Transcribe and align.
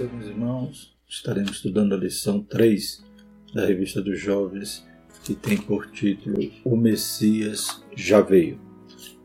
você, 0.00 0.04
meus 0.04 0.26
irmãos. 0.26 0.96
Estaremos 1.06 1.52
estudando 1.52 1.94
a 1.94 1.98
lição 1.98 2.42
3 2.42 3.04
da 3.52 3.66
Revista 3.66 4.00
dos 4.00 4.18
Jovens, 4.18 4.86
que 5.24 5.34
tem 5.34 5.58
por 5.58 5.90
título 5.90 6.38
O 6.64 6.76
Messias 6.76 7.84
já 7.94 8.20
veio. 8.20 8.58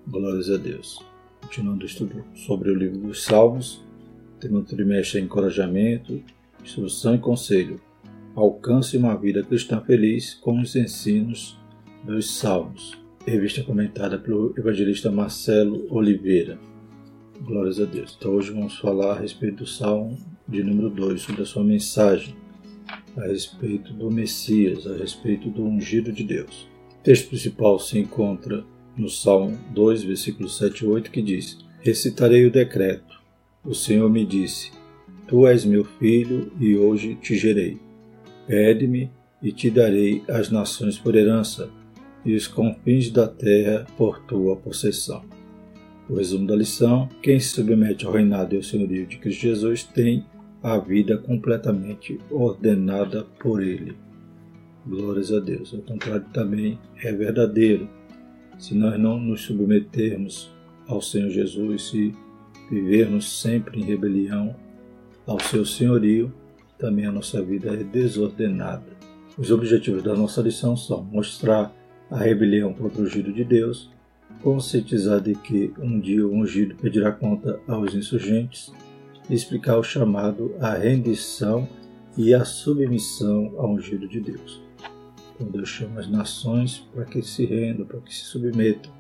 Glórias 0.05 0.49
a 0.49 0.57
Deus. 0.57 0.99
Continuando 1.41 1.83
o 1.83 1.85
estudo 1.85 2.25
sobre 2.33 2.71
o 2.71 2.75
livro 2.75 2.97
dos 2.97 3.23
Salmos, 3.23 3.85
tema 4.39 4.59
do 4.59 4.65
trimestre 4.65 5.19
é 5.19 5.23
encorajamento, 5.23 6.21
instrução 6.61 7.15
e 7.15 7.19
conselho. 7.19 7.79
Alcance 8.35 8.97
uma 8.97 9.15
vida 9.15 9.43
cristã 9.43 9.79
feliz 9.79 10.33
com 10.33 10.59
os 10.59 10.75
ensinos 10.75 11.57
dos 12.03 12.37
Salmos. 12.37 12.99
Revista 13.25 13.63
comentada 13.63 14.19
pelo 14.19 14.53
evangelista 14.57 15.09
Marcelo 15.09 15.85
Oliveira. 15.89 16.59
Glórias 17.41 17.79
a 17.79 17.85
Deus. 17.85 18.15
Então 18.17 18.33
hoje 18.33 18.51
vamos 18.51 18.77
falar 18.77 19.13
a 19.13 19.19
respeito 19.19 19.63
do 19.63 19.67
Salmo 19.67 20.34
de 20.47 20.63
número 20.63 20.89
2, 20.89 21.21
sobre 21.21 21.41
a 21.41 21.45
sua 21.45 21.63
mensagem, 21.63 22.35
a 23.17 23.27
respeito 23.27 23.93
do 23.93 24.11
Messias, 24.11 24.85
a 24.85 24.95
respeito 24.95 25.49
do 25.49 25.63
ungido 25.63 26.11
de 26.11 26.23
Deus. 26.23 26.67
O 26.99 27.03
texto 27.03 27.29
principal 27.29 27.79
se 27.79 27.97
encontra 27.97 28.63
no 28.97 29.09
Salmo 29.09 29.57
2, 29.73 30.03
versículos 30.03 30.57
7 30.57 30.81
e 30.81 30.87
8, 30.87 31.11
que 31.11 31.21
diz: 31.21 31.57
Recitarei 31.81 32.45
o 32.45 32.51
decreto. 32.51 33.21
O 33.63 33.73
Senhor 33.73 34.09
me 34.09 34.25
disse: 34.25 34.71
Tu 35.27 35.47
és 35.47 35.65
meu 35.65 35.83
filho 35.83 36.51
e 36.59 36.75
hoje 36.75 37.15
te 37.15 37.35
gerei. 37.35 37.77
Pede-me 38.47 39.09
e 39.41 39.51
te 39.51 39.69
darei 39.69 40.23
as 40.27 40.49
nações 40.49 40.97
por 40.97 41.15
herança 41.15 41.69
e 42.23 42.35
os 42.35 42.47
confins 42.47 43.09
da 43.09 43.27
terra 43.27 43.85
por 43.97 44.19
tua 44.25 44.55
possessão. 44.55 45.23
O 46.09 46.15
resumo 46.15 46.45
da 46.45 46.55
lição: 46.55 47.09
quem 47.21 47.39
se 47.39 47.49
submete 47.49 48.05
ao 48.05 48.13
reinado 48.13 48.53
e 48.53 48.57
ao 48.57 48.63
senhorio 48.63 49.05
de 49.07 49.17
Cristo 49.17 49.41
Jesus 49.41 49.83
tem 49.83 50.25
a 50.65 50.79
vida 50.79 51.15
completamente 51.15 52.19
ordenada 52.31 53.23
por 53.39 53.61
Ele. 53.61 53.95
Glórias 54.83 55.31
a 55.31 55.39
Deus. 55.39 55.71
Ao 55.71 55.79
contrário, 55.81 56.25
também 56.33 56.79
é 57.03 57.13
verdadeiro. 57.13 57.87
Se 58.57 58.73
nós 58.73 58.99
não 58.99 59.19
nos 59.19 59.41
submetermos 59.43 60.51
ao 60.87 61.03
Senhor 61.03 61.29
Jesus, 61.29 61.89
se 61.89 62.15
vivermos 62.67 63.39
sempre 63.39 63.79
em 63.79 63.83
rebelião 63.83 64.55
ao 65.27 65.39
seu 65.39 65.63
senhorio, 65.63 66.33
também 66.79 67.05
a 67.05 67.11
nossa 67.11 67.43
vida 67.43 67.69
é 67.69 67.83
desordenada. 67.83 68.97
Os 69.37 69.51
objetivos 69.51 70.01
da 70.01 70.15
nossa 70.15 70.41
lição 70.41 70.75
são 70.75 71.03
mostrar 71.03 71.71
a 72.09 72.17
rebelião 72.17 72.73
contra 72.73 73.03
o 73.03 73.07
giro 73.07 73.31
de 73.31 73.43
Deus 73.43 73.93
conscientizar 74.41 75.21
de 75.21 75.35
que 75.35 75.71
um 75.77 75.99
dia 75.99 76.25
o 76.25 76.33
ungido 76.33 76.75
pedirá 76.75 77.11
conta 77.11 77.59
aos 77.67 77.93
insurgentes 77.93 78.73
explicar 79.29 79.77
o 79.77 79.83
chamado 79.83 80.53
à 80.59 80.73
rendição 80.73 81.67
e 82.17 82.33
à 82.33 82.45
submissão 82.45 83.53
ao 83.57 83.71
ungido 83.71 84.07
de 84.07 84.19
Deus. 84.19 84.61
Então 85.35 85.47
Deus 85.47 85.67
chama 85.67 85.99
as 85.99 86.07
nações 86.07 86.87
para 86.93 87.05
que 87.05 87.21
se 87.21 87.45
rendam, 87.45 87.85
para 87.85 87.99
que 87.99 88.13
se 88.13 88.25
submetam. 88.25 88.93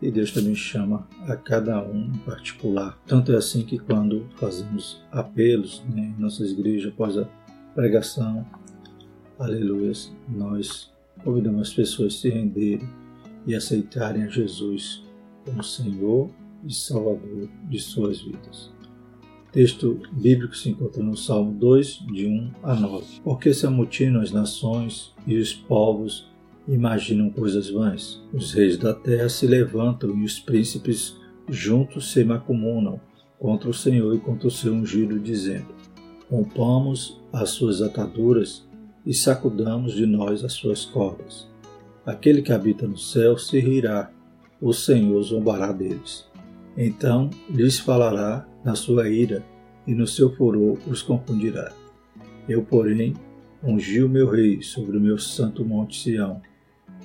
E 0.00 0.10
Deus 0.10 0.30
também 0.30 0.54
chama 0.54 1.08
a 1.26 1.34
cada 1.34 1.82
um 1.82 2.12
em 2.14 2.18
particular. 2.18 2.96
Tanto 3.04 3.32
é 3.32 3.36
assim 3.36 3.64
que 3.64 3.78
quando 3.78 4.28
fazemos 4.36 5.02
apelos 5.10 5.82
né, 5.92 6.14
em 6.16 6.20
nossas 6.20 6.52
igrejas 6.52 6.92
após 6.92 7.18
a 7.18 7.28
pregação, 7.74 8.46
aleluia, 9.38 9.92
nós 10.28 10.92
convidamos 11.24 11.62
as 11.62 11.74
pessoas 11.74 12.14
a 12.14 12.16
se 12.16 12.28
renderem 12.28 12.88
e 13.44 13.56
aceitarem 13.56 14.22
a 14.22 14.28
Jesus 14.28 15.04
como 15.44 15.64
Senhor 15.64 16.30
e 16.64 16.72
Salvador 16.72 17.48
de 17.68 17.80
suas 17.80 18.20
vidas. 18.20 18.77
Texto 19.58 20.00
bíblico 20.12 20.56
se 20.56 20.70
encontra 20.70 21.02
no 21.02 21.16
Salmo 21.16 21.50
2, 21.50 22.04
de 22.12 22.28
1 22.28 22.50
a 22.62 22.76
9. 22.76 23.04
Porque 23.24 23.52
se 23.52 23.66
amotinam 23.66 24.20
as 24.20 24.30
nações 24.30 25.12
e 25.26 25.36
os 25.36 25.52
povos 25.52 26.30
imaginam 26.68 27.28
coisas 27.28 27.68
vãs? 27.68 28.22
Os 28.32 28.52
reis 28.52 28.78
da 28.78 28.94
terra 28.94 29.28
se 29.28 29.48
levantam 29.48 30.16
e 30.16 30.24
os 30.24 30.38
príncipes 30.38 31.16
juntos 31.48 32.12
se 32.12 32.22
macumunam 32.22 33.00
contra 33.36 33.68
o 33.68 33.74
Senhor 33.74 34.14
e 34.14 34.20
contra 34.20 34.46
o 34.46 34.50
seu 34.52 34.72
ungido, 34.72 35.18
dizendo: 35.18 35.74
Rompamos 36.30 37.20
as 37.32 37.50
suas 37.50 37.82
ataduras 37.82 38.64
e 39.04 39.12
sacudamos 39.12 39.92
de 39.92 40.06
nós 40.06 40.44
as 40.44 40.52
suas 40.52 40.84
cordas. 40.84 41.48
Aquele 42.06 42.42
que 42.42 42.52
habita 42.52 42.86
no 42.86 42.96
céu 42.96 43.36
se 43.36 43.58
rirá, 43.58 44.08
o 44.60 44.72
Senhor 44.72 45.20
zombará 45.24 45.72
deles. 45.72 46.28
Então 46.76 47.28
lhes 47.50 47.80
falará 47.80 48.47
na 48.64 48.74
sua 48.74 49.08
ira, 49.08 49.44
e 49.86 49.94
no 49.94 50.06
seu 50.06 50.34
furor 50.36 50.78
os 50.86 51.02
confundirá. 51.02 51.72
Eu, 52.48 52.62
porém, 52.62 53.14
ungi 53.62 54.02
o 54.02 54.08
meu 54.08 54.28
rei 54.30 54.62
sobre 54.62 54.96
o 54.96 55.00
meu 55.00 55.18
santo 55.18 55.64
monte 55.64 56.00
Sião. 56.00 56.40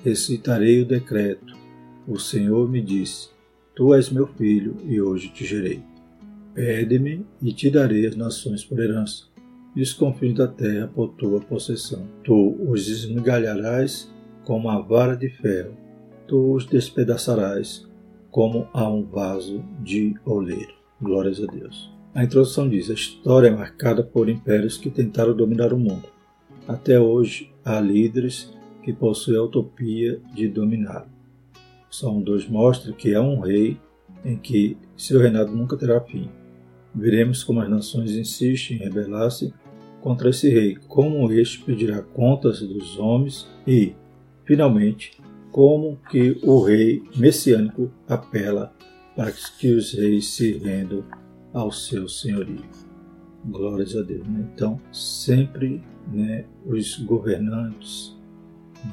Recitarei 0.04 0.82
o 0.82 0.86
decreto. 0.86 1.56
O 2.06 2.18
Senhor 2.18 2.68
me 2.68 2.82
disse: 2.82 3.30
Tu 3.74 3.94
és 3.94 4.10
meu 4.10 4.26
filho, 4.26 4.76
e 4.84 5.00
hoje 5.00 5.30
te 5.30 5.44
gerei. 5.44 5.82
Pede-me, 6.54 7.26
e 7.42 7.52
te 7.52 7.70
darei 7.70 8.06
as 8.06 8.16
nações 8.16 8.64
por 8.64 8.78
herança, 8.78 9.24
e 9.74 9.82
os 9.82 9.92
confins 9.92 10.34
da 10.34 10.46
terra 10.46 10.86
por 10.86 11.08
tua 11.14 11.40
possessão. 11.40 12.06
Tu 12.22 12.56
os 12.68 12.88
esmigalharás 12.88 14.12
como 14.44 14.68
a 14.68 14.78
vara 14.78 15.16
de 15.16 15.30
ferro, 15.30 15.76
tu 16.28 16.54
os 16.54 16.66
despedaçarás 16.66 17.86
como 18.30 18.68
a 18.72 18.88
um 18.88 19.04
vaso 19.04 19.64
de 19.82 20.14
oleiro. 20.24 20.83
Glórias 21.04 21.40
a 21.42 21.46
Deus. 21.46 21.92
A 22.14 22.24
introdução 22.24 22.68
diz: 22.68 22.90
a 22.90 22.94
história 22.94 23.48
é 23.48 23.50
marcada 23.50 24.02
por 24.02 24.28
impérios 24.28 24.78
que 24.78 24.90
tentaram 24.90 25.36
dominar 25.36 25.72
o 25.72 25.78
mundo. 25.78 26.08
Até 26.66 26.98
hoje 26.98 27.52
há 27.64 27.78
líderes 27.80 28.52
que 28.82 28.92
possuem 28.92 29.38
a 29.38 29.42
utopia 29.42 30.20
de 30.34 30.48
dominá-lo. 30.48 31.08
Salmo 31.90 32.24
2 32.24 32.48
mostra 32.48 32.92
que 32.92 33.14
há 33.14 33.20
um 33.20 33.40
rei 33.40 33.78
em 34.24 34.36
que 34.36 34.76
seu 34.96 35.20
reinado 35.20 35.52
nunca 35.52 35.76
terá 35.76 36.00
fim. 36.00 36.28
Veremos 36.94 37.44
como 37.44 37.60
as 37.60 37.68
nações 37.68 38.12
insistem 38.12 38.78
em 38.78 38.80
rebelar-se 38.80 39.52
contra 40.00 40.30
esse 40.30 40.48
rei, 40.48 40.76
como 40.88 41.30
este 41.30 41.62
pedirá 41.62 42.02
contas 42.02 42.60
dos 42.60 42.98
homens 42.98 43.46
e, 43.66 43.94
Finalmente, 44.44 45.18
como 45.50 45.98
que 46.10 46.38
o 46.42 46.62
rei 46.62 47.02
messiânico 47.16 47.90
apela 48.06 48.72
para 49.16 49.32
que 49.32 49.72
os 49.72 49.92
reis 49.92 50.26
se 50.34 50.58
rendam 50.58 51.04
ao 51.52 51.70
seu 51.70 52.08
senhorio. 52.08 52.64
Glórias 53.44 53.96
a 53.96 54.02
Deus. 54.02 54.26
Né? 54.26 54.48
Então, 54.54 54.80
sempre 54.92 55.82
né, 56.10 56.44
os 56.66 56.98
governantes, 56.98 58.16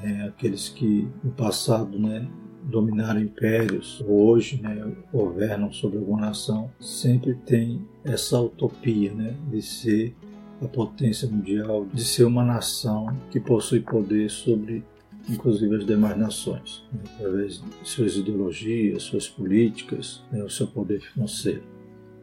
né, 0.01 0.27
aqueles 0.27 0.69
que 0.69 1.07
no 1.23 1.31
passado 1.31 1.97
né, 1.97 2.27
dominaram 2.63 3.21
impérios, 3.21 4.03
hoje 4.07 4.61
né, 4.61 4.93
governam 5.11 5.71
sobre 5.71 5.97
alguma 5.97 6.21
nação, 6.21 6.69
sempre 6.79 7.33
tem 7.33 7.85
essa 8.03 8.39
utopia 8.39 9.13
né, 9.13 9.35
de 9.49 9.61
ser 9.61 10.15
a 10.61 10.67
potência 10.67 11.27
mundial, 11.27 11.87
de 11.91 12.03
ser 12.03 12.23
uma 12.25 12.43
nação 12.43 13.07
que 13.31 13.39
possui 13.39 13.79
poder 13.79 14.29
sobre 14.29 14.83
inclusive 15.29 15.75
as 15.75 15.85
demais 15.85 16.17
nações, 16.17 16.83
né, 16.91 16.99
através 17.15 17.61
de 17.61 17.87
suas 17.87 18.15
ideologias, 18.15 19.03
suas 19.03 19.27
políticas, 19.27 20.23
né, 20.31 20.43
o 20.43 20.49
seu 20.49 20.67
poder 20.67 21.01
financeiro. 21.01 21.63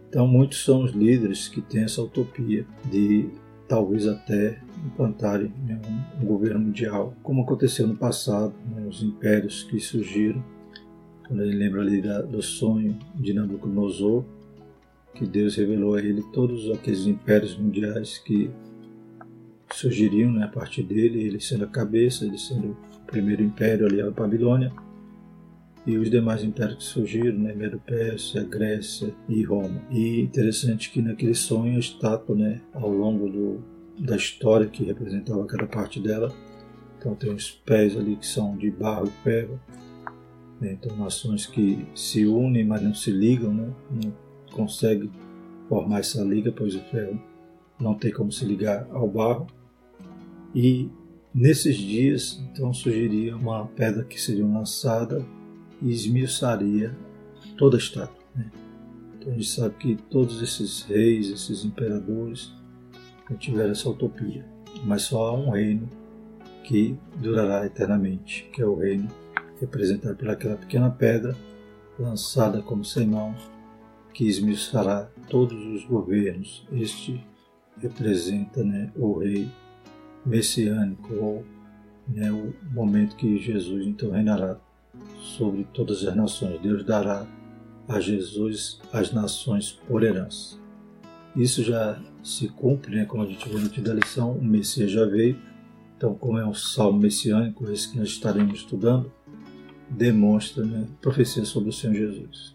Então, 0.09 0.27
muitos 0.27 0.65
são 0.65 0.83
os 0.85 0.93
líderes 0.93 1.49
que 1.49 1.61
têm 1.61 1.85
essa 1.85 2.03
utopia 2.03 2.67
de 2.91 3.29
talvez 3.69 4.07
até 4.07 4.59
implantarem 4.87 5.53
né, 5.67 5.79
um, 6.21 6.25
governo 6.25 6.61
mundial, 6.61 7.15
como 7.23 7.43
aconteceu 7.43 7.87
no 7.87 7.97
passado, 7.97 8.55
né, 8.75 8.87
os 8.89 9.03
impérios 9.03 9.63
que 9.65 9.79
surgiram. 9.79 10.43
Quando 11.27 11.43
ele 11.43 11.57
lembra 11.57 11.83
ali 11.83 12.01
da, 12.01 12.23
do 12.23 12.41
sonho 12.41 12.99
de 13.15 13.35
Nabucodonosor, 13.35 14.25
que 15.15 15.27
Deus 15.27 15.57
revelou 15.57 15.95
a 15.95 16.01
ele 16.01 16.23
todos 16.33 16.71
aqueles 16.71 17.07
impérios 17.07 17.57
mundiais 17.59 18.17
que 18.19 18.51
surgiriam 19.79 20.33
né, 20.33 20.45
a 20.45 20.49
partir 20.49 20.83
dele, 20.83 21.23
ele 21.23 21.41
sendo 21.41 21.65
a 21.65 21.69
cabeça, 21.69 22.25
ele 22.25 22.39
sendo 22.39 22.77
primeiro 23.07 23.43
império 23.43 23.87
ali, 23.87 24.01
a 24.01 24.11
Babilônia, 24.11 24.73
e 25.87 25.97
os 25.97 26.11
demais 26.11 26.45
impérios 26.45 26.79
que 26.79 26.85
surgiram, 26.85 27.39
né, 27.39 27.55
Medo-Pérsia, 27.55 28.43
Grécia 28.45 29.15
e 29.29 29.43
Roma. 29.43 29.81
E 29.91 30.21
interessante 30.21 30.91
que 30.91 31.01
naquele 31.01 31.35
sonho 31.35 31.77
a 31.77 31.79
estátua, 31.79 32.37
né, 32.37 32.61
ao 32.75 32.91
longo 32.91 33.29
do, 33.29 33.65
da 33.99 34.17
história 34.17 34.67
que 34.67 34.85
representava 34.85 35.47
cada 35.47 35.67
parte 35.67 36.01
dela, 36.01 36.35
então 36.99 37.15
tem 37.15 37.33
os 37.33 37.51
pés 37.51 37.97
ali 37.97 38.17
que 38.17 38.27
são 38.27 38.57
de 38.57 38.71
barro 38.71 39.07
e 39.07 39.23
ferro, 39.23 39.61
né, 40.61 40.73
então 40.73 40.97
nações 40.97 41.47
que 41.47 41.87
se 41.95 42.27
unem, 42.27 42.67
mas 42.67 42.83
não 42.83 42.93
se 42.93 43.11
ligam, 43.11 43.55
né, 43.55 43.73
não 43.91 44.13
conseguem 44.53 45.11
formar 45.69 46.01
essa 46.01 46.23
liga, 46.23 46.51
pois 46.51 46.75
o 46.75 46.81
ferro 46.81 47.19
não 47.81 47.95
tem 47.95 48.13
como 48.13 48.33
se 48.33 48.45
ligar 48.45 48.89
ao 48.91 49.09
barro. 49.09 49.47
E 50.55 50.91
Nesses 51.35 51.77
dias, 51.77 52.43
então, 52.51 52.73
surgiria 52.73 53.37
uma 53.37 53.67
pedra 53.67 54.03
que 54.03 54.21
seria 54.21 54.45
lançada 54.45 55.25
e 55.81 55.91
esmiuçaria 55.91 56.97
toda 57.57 57.77
a 57.77 57.79
estátua. 57.79 58.25
Né? 58.35 58.51
Então 59.15 59.33
a 59.33 59.35
gente 59.37 59.49
sabe 59.49 59.75
que 59.77 59.97
todos 60.11 60.43
esses 60.43 60.83
reis, 60.83 61.29
esses 61.29 61.65
imperadores, 61.65 62.53
não 63.31 63.37
tiver 63.37 63.71
essa 63.71 63.89
utopia. 63.89 64.45
Mas 64.85 65.03
só 65.03 65.29
há 65.29 65.33
um 65.33 65.51
reino 65.51 65.89
que 66.65 66.99
durará 67.17 67.65
eternamente, 67.65 68.49
que 68.53 68.63
é 68.63 68.67
o 68.67 68.75
reino 68.75 69.09
representado 69.61 70.17
pelaquela 70.17 70.57
pequena 70.57 70.91
pedra 70.91 71.37
lançada 71.99 72.63
como 72.63 72.85
sem 72.85 73.07
mãos, 73.07 73.51
que 74.13 74.27
esmiuçará 74.27 75.09
todos 75.29 75.65
os 75.67 75.85
governos. 75.85 76.67
Este 76.73 77.25
representa 77.77 78.65
né, 78.65 78.91
o 78.97 79.19
rei 79.19 79.49
messiânico, 80.29 81.15
ou 81.15 81.45
né, 82.09 82.31
o 82.31 82.55
momento 82.73 83.17
que 83.17 83.39
Jesus 83.39 83.87
então 83.87 84.11
reinará 84.11 84.59
sobre 85.21 85.67
todas 85.73 86.07
as 86.07 86.15
nações. 86.15 86.61
Deus 86.61 86.85
dará 86.85 87.27
a 87.89 88.01
Jesus 88.01 88.81
as 88.93 89.13
nações 89.13 89.73
por 89.73 90.03
herança. 90.03 90.57
Isso 91.35 91.63
já 91.63 92.01
se 92.23 92.49
cumpre, 92.49 92.97
né, 92.97 93.05
como 93.05 93.23
a 93.23 93.27
gente 93.27 93.49
viu 93.49 93.61
no 93.61 93.69
da 93.69 93.95
lição, 93.95 94.33
o 94.33 94.45
Messias 94.45 94.91
já 94.91 95.05
veio. 95.05 95.39
Então, 95.97 96.15
como 96.15 96.39
é 96.39 96.47
um 96.47 96.55
salmo 96.55 97.01
messiânico, 97.01 97.71
esse 97.71 97.91
que 97.91 97.99
nós 97.99 98.09
estaremos 98.09 98.61
estudando, 98.61 99.11
demonstra 99.89 100.65
né, 100.65 100.87
profecia 101.01 101.45
sobre 101.45 101.71
o 101.71 101.73
Senhor 101.73 101.95
Jesus. 101.95 102.55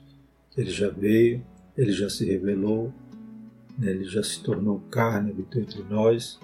Ele 0.56 0.70
já 0.70 0.90
veio, 0.90 1.44
ele 1.78 1.92
já 1.92 2.10
se 2.10 2.25
revelou, 2.25 2.94
né, 3.78 3.90
ele 3.90 4.06
já 4.06 4.24
se 4.24 4.42
tornou 4.42 4.80
carne, 4.92 5.31
habitou 5.31 5.62
entre 5.62 5.84
nós. 5.84 6.40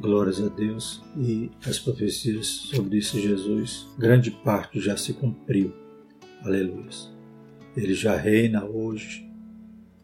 Glórias 0.00 0.40
a 0.40 0.48
Deus. 0.48 1.02
E 1.16 1.50
as 1.66 1.78
profecias 1.78 2.46
sobre 2.46 2.98
esse 2.98 3.20
Jesus, 3.20 3.86
grande 3.98 4.30
parte 4.30 4.80
já 4.80 4.96
se 4.96 5.12
cumpriu. 5.12 5.72
Aleluia. 6.42 6.88
Ele 7.76 7.94
já 7.94 8.16
reina 8.16 8.64
hoje, 8.64 9.26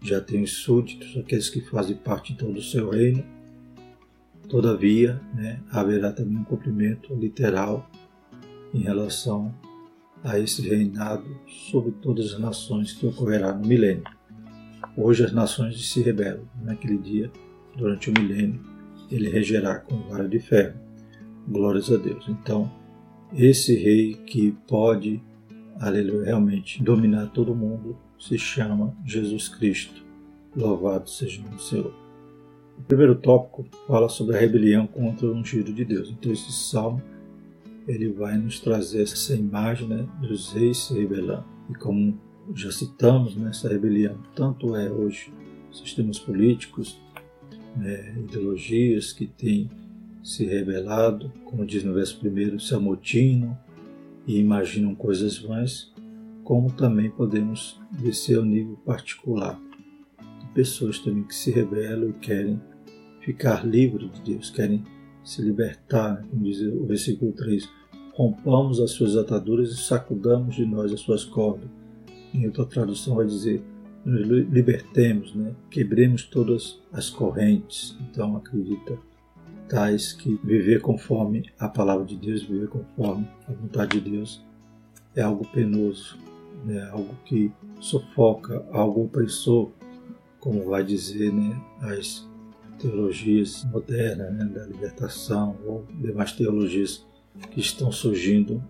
já 0.02 0.20
tem 0.20 0.42
os 0.42 0.52
súditos, 0.52 1.16
aqueles 1.16 1.50
que 1.50 1.60
fazem 1.60 1.96
parte 1.96 2.32
então 2.32 2.52
do 2.52 2.62
seu 2.62 2.90
reino. 2.90 3.24
Todavia, 4.48 5.20
né, 5.34 5.60
haverá 5.70 6.12
também 6.12 6.38
um 6.38 6.44
cumprimento 6.44 7.14
literal 7.14 7.90
em 8.72 8.80
relação 8.80 9.54
a 10.24 10.38
esse 10.38 10.66
reinado 10.66 11.26
sobre 11.70 11.92
todas 11.92 12.32
as 12.32 12.40
nações 12.40 12.92
que 12.92 13.06
ocorrerá 13.06 13.52
no 13.52 13.66
milênio. 13.66 14.04
Hoje 14.96 15.24
as 15.24 15.32
nações 15.32 15.90
se 15.90 16.00
rebelam. 16.02 16.48
Naquele 16.62 16.98
dia, 16.98 17.30
durante 17.76 18.10
o 18.10 18.14
milênio, 18.18 18.60
ele 19.10 19.28
regerá 19.28 19.78
com 19.78 19.96
vara 20.08 20.28
de 20.28 20.38
ferro. 20.38 20.78
Glórias 21.46 21.90
a 21.90 21.96
Deus. 21.96 22.26
Então, 22.28 22.70
esse 23.32 23.74
rei 23.74 24.14
que 24.14 24.52
pode, 24.66 25.22
aleluia, 25.80 26.26
realmente 26.26 26.82
dominar 26.82 27.26
todo 27.28 27.54
mundo 27.54 27.96
se 28.18 28.38
chama 28.38 28.94
Jesus 29.04 29.48
Cristo. 29.48 30.04
Louvado 30.56 31.08
seja 31.08 31.42
o 31.42 31.58
Senhor. 31.58 31.94
O 32.78 32.82
primeiro 32.82 33.14
tópico 33.14 33.66
fala 33.86 34.08
sobre 34.08 34.36
a 34.36 34.40
rebelião 34.40 34.86
contra 34.86 35.26
o 35.26 35.34
ungido 35.34 35.72
de 35.72 35.84
Deus. 35.84 36.10
Então, 36.10 36.32
esse 36.32 36.52
salmo 36.52 37.02
ele 37.86 38.12
vai 38.12 38.36
nos 38.36 38.60
trazer 38.60 39.02
essa 39.02 39.34
imagem 39.34 39.88
né, 39.88 40.06
dos 40.20 40.52
reis 40.52 40.76
se 40.76 40.94
rebelando. 40.94 41.44
E 41.70 41.74
como 41.74 42.18
já 42.54 42.70
citamos, 42.70 43.34
né, 43.34 43.48
essa 43.48 43.68
rebelião 43.68 44.18
tanto 44.34 44.76
é 44.76 44.90
hoje 44.90 45.32
sistemas 45.72 46.18
políticos, 46.18 47.00
né, 47.78 48.14
ideologias 48.18 49.12
que 49.12 49.26
têm 49.26 49.70
se 50.22 50.44
rebelado, 50.44 51.32
como 51.44 51.64
diz 51.64 51.84
no 51.84 51.94
verso 51.94 52.18
primeiro, 52.18 52.60
se 52.60 52.74
amotinam 52.74 53.56
e 54.26 54.38
imaginam 54.38 54.94
coisas 54.94 55.38
vãs, 55.38 55.92
como 56.44 56.72
também 56.72 57.10
podemos 57.10 57.80
descer 57.90 58.38
ao 58.38 58.44
nível 58.44 58.76
particular. 58.84 59.58
De 60.40 60.46
pessoas 60.54 60.98
também 60.98 61.22
que 61.22 61.34
se 61.34 61.50
rebelam 61.50 62.10
e 62.10 62.14
querem 62.14 62.60
ficar 63.20 63.66
livres 63.66 64.10
de 64.12 64.32
Deus, 64.32 64.50
querem 64.50 64.84
se 65.22 65.42
libertar, 65.42 66.14
né, 66.14 66.26
como 66.30 66.42
diz 66.42 66.60
o 66.60 66.86
versículo 66.86 67.32
3, 67.32 67.68
rompamos 68.14 68.80
as 68.80 68.90
suas 68.90 69.16
ataduras 69.16 69.70
e 69.70 69.76
sacudamos 69.76 70.56
de 70.56 70.66
nós 70.66 70.92
as 70.92 71.00
suas 71.00 71.24
cordas. 71.24 71.68
Em 72.34 72.46
outra 72.46 72.64
tradução 72.64 73.16
vai 73.16 73.26
dizer, 73.26 73.62
nos 74.08 74.26
libertemos, 74.48 75.34
né? 75.34 75.54
quebremos 75.70 76.22
todas 76.24 76.80
as 76.90 77.10
correntes. 77.10 77.94
Então 78.00 78.36
acredita 78.36 78.98
tais 79.68 80.14
que 80.14 80.40
viver 80.42 80.80
conforme 80.80 81.50
a 81.58 81.68
palavra 81.68 82.06
de 82.06 82.16
Deus, 82.16 82.42
viver 82.42 82.68
conforme 82.68 83.28
a 83.46 83.52
vontade 83.52 84.00
de 84.00 84.10
Deus 84.10 84.42
é 85.14 85.20
algo 85.20 85.46
penoso, 85.48 86.16
né? 86.64 86.88
algo 86.90 87.14
que 87.26 87.52
sufoca, 87.80 88.64
algo 88.72 89.04
opressor, 89.04 89.70
como 90.40 90.64
vai 90.64 90.82
dizer 90.82 91.30
né? 91.30 91.60
as 91.82 92.26
teologias 92.78 93.64
modernas 93.64 94.32
né? 94.32 94.44
da 94.46 94.64
libertação 94.64 95.54
ou 95.66 95.84
demais 96.00 96.32
teologias 96.32 97.06
que 97.50 97.60
estão 97.60 97.92
surgindo 97.92 98.62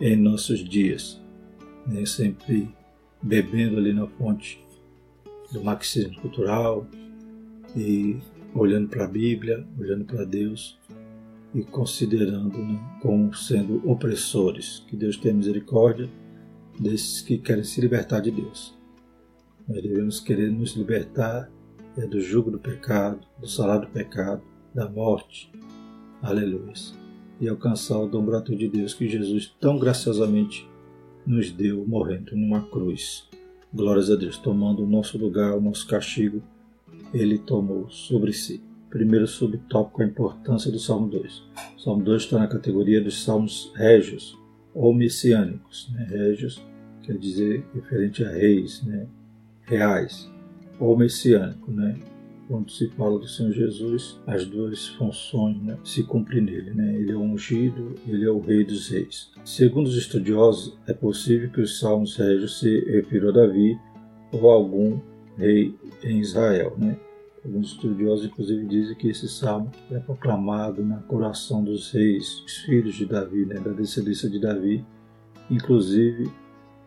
em 0.00 0.16
nossos 0.16 0.58
dias, 0.64 1.20
né? 1.86 2.04
sempre 2.06 2.68
bebendo 3.22 3.76
ali 3.76 3.92
na 3.92 4.06
fonte 4.06 4.63
do 5.54 5.64
marxismo 5.64 6.20
cultural 6.20 6.86
e 7.74 8.18
olhando 8.54 8.88
para 8.88 9.04
a 9.04 9.08
Bíblia, 9.08 9.66
olhando 9.78 10.04
para 10.04 10.24
Deus 10.24 10.78
e 11.54 11.62
considerando 11.62 12.58
né, 12.58 12.78
como 13.00 13.32
sendo 13.34 13.80
opressores. 13.88 14.84
Que 14.88 14.96
Deus 14.96 15.16
tenha 15.16 15.34
misericórdia 15.34 16.10
desses 16.78 17.20
que 17.20 17.38
querem 17.38 17.64
se 17.64 17.80
libertar 17.80 18.20
de 18.20 18.30
Deus. 18.30 18.76
Nós 19.66 19.82
devemos 19.82 20.20
querer 20.20 20.50
nos 20.50 20.74
libertar 20.74 21.50
é, 21.96 22.06
do 22.06 22.20
jugo 22.20 22.50
do 22.50 22.58
pecado, 22.58 23.20
do 23.40 23.48
salário 23.48 23.86
do 23.86 23.92
pecado, 23.92 24.42
da 24.74 24.88
morte. 24.88 25.50
Aleluia 26.20 27.04
e 27.40 27.48
alcançar 27.48 27.98
o 27.98 28.08
dom 28.08 28.24
gratuito 28.24 28.60
de 28.60 28.68
Deus 28.68 28.94
que 28.94 29.08
Jesus 29.08 29.54
tão 29.60 29.78
graciosamente 29.78 30.68
nos 31.26 31.50
deu 31.50 31.86
morrendo 31.86 32.36
numa 32.36 32.62
cruz. 32.68 33.28
Glórias 33.74 34.08
a 34.08 34.14
Deus, 34.14 34.38
tomando 34.38 34.84
o 34.84 34.86
nosso 34.86 35.18
lugar, 35.18 35.52
o 35.56 35.60
nosso 35.60 35.88
castigo, 35.88 36.40
ele 37.12 37.38
tomou 37.38 37.90
sobre 37.90 38.32
si. 38.32 38.62
Primeiro 38.88 39.26
subtópico, 39.26 40.00
a 40.00 40.06
importância 40.06 40.70
do 40.70 40.78
Salmo 40.78 41.08
2. 41.08 41.42
O 41.76 41.80
Salmo 41.80 42.04
2 42.04 42.22
está 42.22 42.38
na 42.38 42.46
categoria 42.46 43.00
dos 43.00 43.24
salmos 43.24 43.72
régios 43.74 44.38
ou 44.72 44.94
messiânicos. 44.94 45.90
Né? 45.92 46.06
Régios 46.08 46.64
quer 47.02 47.18
dizer 47.18 47.66
referente 47.74 48.24
a 48.24 48.30
reis, 48.30 48.80
né? 48.84 49.08
reais, 49.62 50.30
ou 50.78 50.96
messiânico, 50.96 51.72
né? 51.72 51.98
Quando 52.48 52.70
se 52.70 52.88
fala 52.90 53.18
do 53.18 53.26
Senhor 53.26 53.52
Jesus, 53.52 54.20
as 54.26 54.44
duas 54.44 54.88
funções 54.88 55.60
né, 55.62 55.78
se 55.84 56.02
cumprem 56.02 56.42
nele. 56.42 56.72
Né? 56.72 56.94
Ele 56.96 57.12
é 57.12 57.16
o 57.16 57.20
ungido, 57.20 57.94
ele 58.06 58.24
é 58.24 58.30
o 58.30 58.40
rei 58.40 58.64
dos 58.64 58.88
reis. 58.88 59.30
Segundo 59.44 59.86
os 59.86 59.96
estudiosos, 59.96 60.76
é 60.86 60.92
possível 60.92 61.50
que 61.50 61.60
os 61.60 61.78
salmos 61.78 62.16
régios 62.16 62.58
se 62.60 62.80
refiram 62.84 63.30
a 63.30 63.32
Davi 63.32 63.78
ou 64.32 64.50
a 64.50 64.54
algum 64.54 65.00
rei 65.36 65.74
em 66.02 66.20
Israel. 66.20 66.74
Né? 66.78 66.96
Alguns 67.44 67.72
estudiosos, 67.72 68.26
inclusive, 68.26 68.66
dizem 68.66 68.96
que 68.96 69.08
esse 69.08 69.28
salmo 69.28 69.70
é 69.90 69.98
proclamado 69.98 70.84
na 70.84 70.98
coração 70.98 71.62
dos 71.62 71.90
reis, 71.92 72.42
os 72.46 72.56
filhos 72.58 72.94
de 72.94 73.04
Davi, 73.04 73.44
né, 73.44 73.60
da 73.60 73.72
descendência 73.72 74.30
de 74.30 74.38
Davi, 74.38 74.84
inclusive 75.50 76.30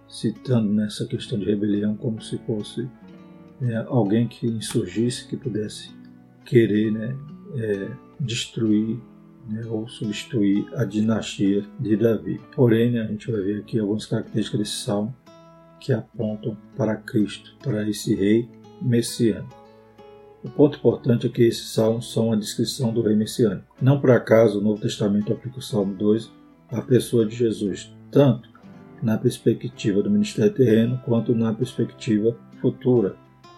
citando 0.07 0.73
nessa 0.73 1.05
questão 1.05 1.37
de 1.37 1.45
rebelião 1.45 1.95
como 1.95 2.21
se 2.21 2.37
fosse 2.39 2.87
é, 3.61 3.75
alguém 3.87 4.27
que 4.27 4.47
insurgisse, 4.47 5.27
que 5.27 5.35
pudesse 5.35 5.91
querer 6.45 6.91
né, 6.91 7.15
é, 7.55 7.89
destruir 8.19 8.99
né, 9.49 9.65
ou 9.65 9.87
substituir 9.87 10.67
a 10.75 10.83
dinastia 10.83 11.65
de 11.79 11.95
Davi. 11.95 12.39
Porém, 12.55 12.91
né, 12.91 13.01
a 13.01 13.07
gente 13.07 13.31
vai 13.31 13.41
ver 13.41 13.59
aqui 13.59 13.79
algumas 13.79 14.05
características 14.05 14.59
desse 14.59 14.83
salmo 14.83 15.15
que 15.79 15.93
apontam 15.93 16.57
para 16.75 16.95
Cristo, 16.95 17.55
para 17.63 17.87
esse 17.87 18.13
rei 18.15 18.49
messiânico. 18.81 19.55
O 20.43 20.49
ponto 20.49 20.77
importante 20.77 21.27
é 21.27 21.29
que 21.29 21.43
esses 21.43 21.69
salmos 21.69 22.11
são 22.11 22.31
a 22.31 22.35
descrição 22.35 22.93
do 22.93 23.01
rei 23.01 23.15
messiânico. 23.15 23.75
Não 23.81 23.99
por 23.99 24.11
acaso 24.11 24.59
o 24.59 24.61
Novo 24.61 24.81
Testamento 24.81 25.33
aplica 25.33 25.59
o 25.59 25.61
Salmo 25.61 25.93
2 25.95 26.31
à 26.69 26.81
pessoa 26.81 27.25
de 27.25 27.35
Jesus, 27.35 27.91
tanto 28.11 28.49
na 29.01 29.17
perspectiva 29.17 30.01
do 30.01 30.09
ministério 30.09 30.53
terreno 30.53 30.99
quanto 31.05 31.35
na 31.35 31.53
perspectiva 31.53 32.35
futura 32.61 33.15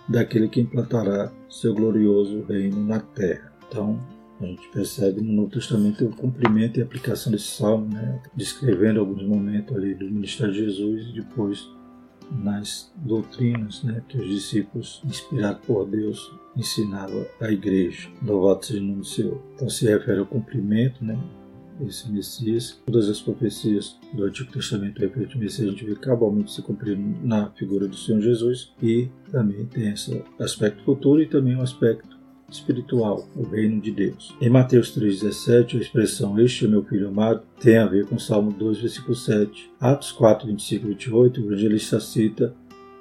daquele 0.09 0.49
que 0.49 0.59
implantará 0.59 1.31
seu 1.49 1.73
glorioso 1.73 2.43
reino 2.43 2.83
na 2.85 2.99
terra. 2.99 3.53
Então, 3.67 3.99
a 4.41 4.45
gente 4.45 4.67
percebe 4.69 5.21
no 5.21 5.33
Novo 5.33 5.51
Testamento 5.51 6.05
o 6.05 6.15
cumprimento 6.15 6.79
e 6.79 6.81
aplicação 6.81 7.31
desse 7.31 7.47
salmo, 7.47 7.93
né, 7.93 8.21
descrevendo 8.35 8.99
alguns 8.99 9.23
momentos 9.23 9.75
ali 9.75 9.93
do 9.93 10.05
ministério 10.05 10.53
de 10.53 10.65
Jesus 10.65 11.09
e 11.09 11.13
depois 11.13 11.69
nas 12.31 12.91
doutrinas 12.95 13.83
né, 13.83 14.01
que 14.07 14.17
os 14.17 14.27
discípulos, 14.27 15.01
inspirados 15.05 15.65
por 15.65 15.85
Deus, 15.85 16.31
ensinavam 16.55 17.25
à 17.41 17.51
igreja. 17.51 18.09
Louvado 18.21 18.65
seja 18.65 18.79
o 18.79 18.83
nome 18.83 18.99
do 18.99 19.05
Senhor. 19.05 19.41
Então 19.55 19.69
se 19.69 19.85
refere 19.85 20.19
ao 20.19 20.25
cumprimento 20.25 21.03
né, 21.03 21.17
esse 21.88 22.12
Messias. 22.12 22.81
Todas 22.86 23.09
as 23.09 23.21
profecias 23.21 23.98
do 24.13 24.24
Antigo 24.24 24.51
Testamento 24.51 25.00
referente 25.00 25.36
ao 25.36 25.39
Messias 25.39 25.67
a 25.67 25.71
gente 25.71 25.86
vê 25.86 25.95
cabalmente 25.95 26.51
se 26.51 26.62
cumprindo 26.62 27.17
na 27.25 27.50
figura 27.51 27.88
do 27.88 27.95
Senhor 27.95 28.21
Jesus 28.21 28.74
e 28.81 29.09
também 29.31 29.65
tem 29.65 29.91
esse 29.91 30.24
aspecto 30.39 30.83
futuro 30.83 31.21
e 31.21 31.27
também 31.27 31.55
o 31.55 31.59
um 31.59 31.62
aspecto 31.62 32.17
espiritual, 32.50 33.27
o 33.36 33.43
reino 33.43 33.79
de 33.79 33.91
Deus. 33.91 34.36
Em 34.41 34.50
Mateus 34.50 34.95
3,17, 34.98 35.77
a 35.77 35.81
expressão 35.81 36.39
Este 36.39 36.65
é 36.65 36.67
meu 36.67 36.83
filho 36.83 37.09
amado 37.09 37.43
tem 37.59 37.77
a 37.77 37.86
ver 37.86 38.07
com 38.07 38.17
Salmo 38.17 38.51
2, 38.51 38.79
versículo 38.79 39.15
7. 39.15 39.71
Atos 39.79 40.12
4, 40.12 40.48
25 40.48 40.86
e 40.86 40.89
28, 40.89 41.41
o 41.41 41.45
evangelista 41.45 42.00
cita 42.00 42.55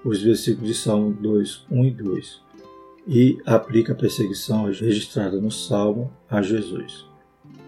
os 0.04 0.23
versículos 0.23 0.68
de 0.68 0.75
Salmo 0.75 1.12
2, 1.12 1.66
1 1.70 1.85
e 1.85 1.90
2 1.90 2.49
e 3.08 3.38
aplica 3.47 3.94
a 3.94 3.97
perseguição 3.97 4.66
registrada 4.66 5.40
no 5.40 5.50
Salmo 5.50 6.12
a 6.28 6.42
Jesus. 6.42 7.07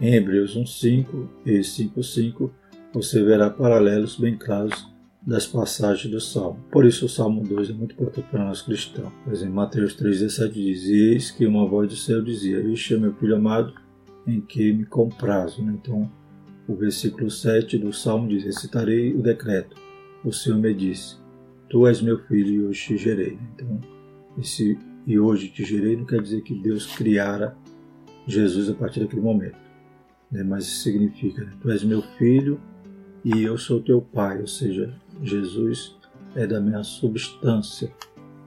Em 0.01 0.15
Hebreus 0.15 0.57
1,5 0.57 1.29
e 1.45 1.59
5,5 1.61 2.51
você 2.93 3.23
verá 3.23 3.51
paralelos 3.51 4.17
bem 4.17 4.37
claros 4.37 4.89
das 5.21 5.47
passagens 5.47 6.11
do 6.11 6.21
Salmo. 6.21 6.65
Por 6.73 6.87
isso 6.87 7.05
o 7.05 7.09
Salmo 7.09 7.47
2 7.47 7.71
é 7.71 7.73
muito 7.75 7.93
importante 7.93 8.27
para 8.31 8.45
nós 8.45 8.63
cristãos. 8.63 9.13
Por 9.23 9.33
exemplo, 9.33 9.55
Mateus 9.55 9.95
3,17 9.95 10.53
diz, 10.53 10.85
Eis 10.87 11.31
que 11.31 11.47
uma 11.47 11.67
voz 11.67 11.89
do 11.89 11.97
céu 11.97 12.23
dizia, 12.23 12.61
Este 12.61 12.95
é 12.95 12.97
meu 12.97 13.15
filho 13.15 13.37
amado, 13.37 13.75
em 14.27 14.41
que 14.41 14.73
me 14.73 14.87
comprazo. 14.87 15.63
Né? 15.63 15.79
Então, 15.81 16.11
o 16.67 16.75
versículo 16.75 17.31
7 17.31 17.77
do 17.77 17.93
Salmo 17.93 18.29
diz, 18.29 18.43
Recitarei 18.43 19.15
o 19.15 19.23
decreto. 19.23 19.77
O 20.25 20.33
Senhor 20.33 20.59
me 20.59 20.73
disse, 20.73 21.17
Tu 21.69 21.87
és 21.87 22.01
meu 22.01 22.19
filho 22.27 22.49
e 22.49 22.67
hoje 22.67 22.87
te 22.87 22.97
gerei. 22.97 23.39
Então, 23.55 23.79
esse 24.39 24.79
e 25.07 25.19
hoje 25.19 25.49
te 25.49 25.63
gerei 25.65 25.97
não 25.97 26.07
quer 26.07 26.23
dizer 26.23 26.41
que 26.43 26.55
Deus 26.55 26.87
criara 26.87 27.57
Jesus 28.27 28.71
a 28.71 28.75
partir 28.75 29.01
daquele 29.01 29.23
momento. 29.23 29.70
Né? 30.31 30.43
Mas 30.43 30.65
isso 30.65 30.83
significa, 30.83 31.45
né? 31.45 31.53
Tu 31.61 31.71
és 31.71 31.83
meu 31.83 32.03
filho 32.19 32.61
e 33.25 33.43
eu 33.43 33.59
sou 33.59 33.81
teu 33.81 34.01
pai, 34.01 34.41
ou 34.41 34.47
seja, 34.47 34.95
Jesus 35.23 35.97
é 36.35 36.47
da 36.47 36.61
minha 36.61 36.83
substância 36.83 37.93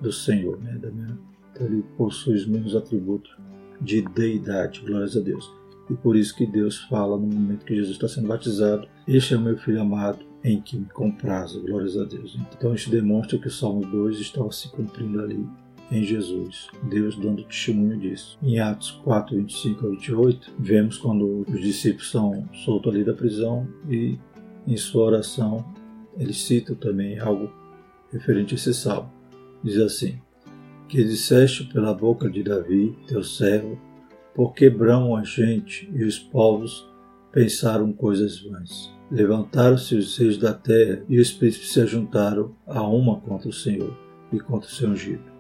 do 0.02 0.12
Senhor, 0.12 0.60
né? 0.62 0.78
da 0.78 0.90
minha, 0.90 1.18
então 1.52 1.68
ele 1.68 1.84
possui 1.98 2.36
os 2.36 2.48
mesmos 2.48 2.76
atributos 2.76 3.36
de 3.80 4.02
deidade, 4.02 4.82
glórias 4.86 5.16
a 5.16 5.20
Deus. 5.20 5.52
E 5.90 5.94
por 5.94 6.16
isso 6.16 6.36
que 6.36 6.46
Deus 6.46 6.78
fala 6.86 7.18
no 7.18 7.28
momento 7.28 7.66
que 7.66 7.76
Jesus 7.76 7.96
está 7.96 8.08
sendo 8.08 8.28
batizado, 8.28 8.88
este 9.08 9.34
é 9.34 9.38
o 9.38 9.42
meu 9.42 9.58
filho 9.58 9.82
amado, 9.82 10.26
em 10.44 10.62
que 10.62 10.78
me 10.78 10.86
comprazo, 10.86 11.62
glórias 11.62 11.98
a 11.98 12.04
Deus. 12.04 12.38
Então 12.58 12.74
isso 12.74 12.90
demonstra 12.90 13.38
que 13.38 13.48
o 13.48 13.52
Salmo 13.52 13.86
2 13.86 14.20
estava 14.20 14.52
se 14.52 14.70
cumprindo 14.70 15.22
ali 15.22 15.46
em 15.94 16.04
Jesus, 16.04 16.70
Deus 16.90 17.16
dando 17.16 17.44
testemunho 17.44 18.00
disso. 18.00 18.38
Em 18.42 18.60
Atos 18.60 18.92
4, 19.04 19.38
25 19.38 19.86
a 19.86 19.90
28, 19.92 20.52
vemos 20.58 20.98
quando 20.98 21.46
os 21.48 21.62
discípulos 21.62 22.10
são 22.10 22.50
soltos 22.52 22.94
ali 22.94 23.04
da 23.04 23.14
prisão 23.14 23.68
e 23.88 24.18
em 24.66 24.76
sua 24.76 25.06
oração 25.06 25.64
ele 26.18 26.34
cita 26.34 26.74
também 26.74 27.20
algo 27.20 27.52
referente 28.12 28.56
a 28.56 28.58
esse 28.58 28.74
salmo. 28.74 29.12
Diz 29.64 29.78
assim: 29.78 30.20
Que 30.88 31.04
disseste 31.04 31.66
pela 31.66 31.94
boca 31.94 32.28
de 32.28 32.42
Davi, 32.42 32.98
teu 33.08 33.24
servo, 33.24 33.80
por 34.34 34.54
quebram 34.54 35.16
a 35.16 35.24
gente 35.24 35.88
e 35.94 36.04
os 36.04 36.18
povos 36.18 36.90
pensaram 37.32 37.94
coisas 37.94 38.40
vãs. 38.40 38.92
Levantaram-se 39.12 39.96
os 39.96 40.18
reis 40.18 40.38
da 40.38 40.54
terra 40.54 41.04
e 41.08 41.20
os 41.20 41.32
príncipes 41.32 41.72
se 41.72 41.82
ajuntaram 41.82 42.56
a 42.66 42.82
uma 42.82 43.20
contra 43.20 43.48
o 43.48 43.54
Senhor 43.54 43.96
e 44.32 44.40
contra 44.40 44.68
o 44.68 44.72
seu 44.72 44.90
ungido 44.90 45.33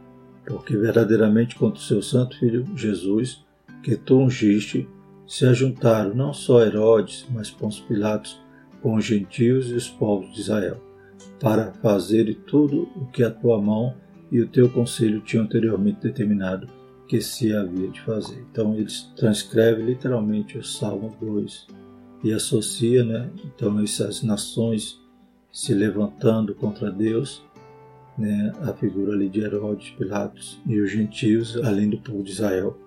porque 0.45 0.75
verdadeiramente 0.75 1.55
contra 1.55 1.79
o 1.79 1.83
seu 1.83 2.01
santo 2.01 2.38
filho 2.38 2.65
Jesus, 2.75 3.43
que 3.81 3.95
tu 3.95 4.17
ungiste, 4.17 4.88
se 5.27 5.45
ajuntaram 5.45 6.13
não 6.13 6.33
só 6.33 6.62
Herodes, 6.62 7.25
mas 7.31 7.50
Pôncio 7.50 7.85
Pilatos 7.85 8.41
com 8.81 8.95
os 8.95 9.05
gentios 9.05 9.71
e 9.71 9.73
os 9.73 9.89
povos 9.89 10.33
de 10.33 10.41
Israel, 10.41 10.81
para 11.39 11.73
fazerem 11.73 12.35
tudo 12.35 12.89
o 12.95 13.05
que 13.05 13.23
a 13.23 13.31
tua 13.31 13.62
mão 13.62 13.95
e 14.31 14.41
o 14.41 14.47
teu 14.47 14.69
conselho 14.69 15.21
tinham 15.21 15.45
anteriormente 15.45 16.01
determinado 16.01 16.67
que 17.07 17.21
se 17.21 17.53
havia 17.53 17.88
de 17.88 18.01
fazer. 18.01 18.45
Então 18.51 18.75
eles 18.75 19.03
transcrevem 19.15 19.85
literalmente 19.85 20.57
o 20.57 20.63
Salmo 20.63 21.15
2 21.21 21.67
e 22.23 22.33
associa, 22.33 23.03
né, 23.03 23.29
então 23.45 23.79
essas 23.81 24.23
nações 24.23 25.00
se 25.51 25.73
levantando 25.73 26.55
contra 26.55 26.89
Deus 26.89 27.43
né, 28.17 28.53
a 28.62 28.74
figura 28.74 29.13
ali 29.13 29.29
de 29.29 29.41
Herodes, 29.41 29.91
Pilatos 29.91 30.62
e 30.65 30.79
os 30.79 30.91
gentios, 30.91 31.58
além 31.58 31.89
do 31.89 31.98
povo 31.98 32.24
de 32.24 32.32
Israel, 32.32 32.77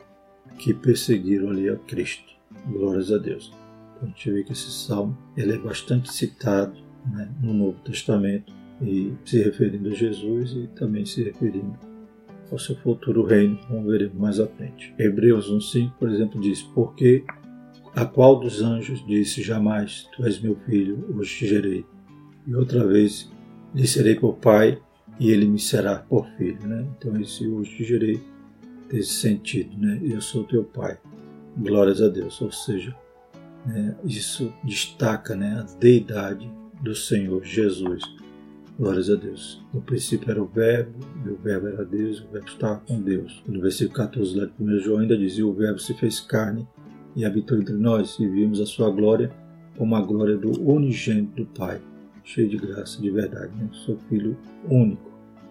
que 0.59 0.73
perseguiram 0.73 1.51
ali 1.51 1.69
a 1.69 1.77
Cristo. 1.77 2.35
Glórias 2.67 3.13
a 3.13 3.19
Deus. 3.19 3.53
Então, 3.97 4.09
a 4.09 4.13
gente 4.13 4.31
vê 4.31 4.43
que 4.43 4.53
esse 4.53 4.71
salmo 4.71 5.17
ele 5.37 5.53
é 5.53 5.59
bastante 5.59 6.13
citado 6.13 6.75
né, 7.11 7.29
no 7.41 7.53
Novo 7.53 7.79
Testamento 7.81 8.53
e 8.81 9.13
se 9.25 9.43
referindo 9.43 9.89
a 9.89 9.93
Jesus 9.93 10.53
e 10.53 10.67
também 10.75 11.05
se 11.05 11.23
referindo 11.23 11.77
ao 12.51 12.59
seu 12.59 12.77
futuro 12.77 13.25
reino, 13.25 13.59
como 13.67 13.89
veremos 13.89 14.17
mais 14.17 14.39
à 14.39 14.47
frente. 14.47 14.95
Hebreus 14.99 15.51
1,5, 15.51 15.93
por 15.99 16.09
exemplo, 16.09 16.41
diz: 16.41 16.63
Porque 16.63 17.25
a 17.95 18.05
qual 18.05 18.39
dos 18.39 18.63
anjos 18.63 19.05
disse 19.07 19.43
jamais, 19.43 20.09
Tu 20.15 20.25
és 20.25 20.41
meu 20.41 20.57
filho, 20.67 21.15
hoje 21.17 21.39
te 21.39 21.47
gerei. 21.47 21.85
E 22.47 22.55
outra 22.55 22.87
vez 22.87 23.31
lhe 23.75 23.87
serei 23.87 24.15
por 24.15 24.37
pai, 24.37 24.79
e 25.19 25.31
ele 25.31 25.47
me 25.47 25.59
será 25.59 25.97
por 25.97 26.27
filho, 26.37 26.67
né? 26.67 26.87
Então 26.97 27.19
esse 27.21 27.47
hoje 27.47 27.77
te 27.77 27.85
gerei 27.85 28.23
desse 28.91 29.15
sentido, 29.15 29.77
né? 29.79 30.01
Eu 30.03 30.21
sou 30.21 30.45
teu 30.45 30.65
pai. 30.65 30.99
Glórias 31.57 32.03
a 32.03 32.09
Deus. 32.09 32.41
Ou 32.41 32.53
seja, 32.53 32.95
né, 33.65 33.97
isso 34.05 34.53
destaca, 34.63 35.35
né, 35.35 35.59
a 35.59 35.79
deidade 35.79 36.51
do 36.83 36.95
Senhor 36.95 37.43
Jesus. 37.45 38.03
Glórias 38.79 39.09
a 39.09 39.15
Deus. 39.15 39.65
No 39.73 39.81
princípio 39.81 40.31
era 40.31 40.43
o 40.43 40.47
Verbo, 40.47 40.93
e 41.25 41.31
o 41.31 41.37
Verbo 41.37 41.69
era 41.69 41.85
Deus, 41.85 42.21
o 42.21 42.29
Verbo 42.31 42.47
estava 42.47 42.81
com 42.81 43.01
Deus. 43.01 43.43
E 43.49 43.51
no 43.51 43.61
versículo 43.63 43.97
14 43.97 44.39
lá 44.39 44.45
de 44.45 44.53
1 44.63 44.79
João 44.81 45.01
ainda 45.01 45.17
dizia: 45.17 45.47
O 45.47 45.55
Verbo 45.55 45.79
se 45.79 45.95
fez 45.95 46.21
carne 46.21 46.69
e 47.17 47.25
habitou 47.25 47.59
entre 47.59 47.75
nós, 47.75 48.19
e 48.21 48.29
vimos 48.29 48.61
a 48.61 48.67
sua 48.67 48.91
glória 48.91 49.33
como 49.79 49.97
a 49.97 50.03
glória 50.03 50.37
do 50.37 50.51
unigênito 50.61 51.37
do 51.37 51.47
Pai 51.47 51.81
cheio 52.27 52.49
de 52.49 52.57
graça, 52.57 53.01
de 53.01 53.09
verdade, 53.09 53.53
né? 53.57 53.69
Sou 53.73 53.97
filho 54.09 54.37
único, 54.69 55.06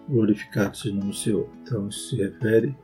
glorificado 0.08 0.76
seja 0.76 0.94
o 0.94 0.98
nome 0.98 1.10
do 1.10 1.16
Senhor. 1.16 1.48
Então 1.62 1.88
isso 1.88 2.10
se 2.10 2.16
refere 2.16 2.74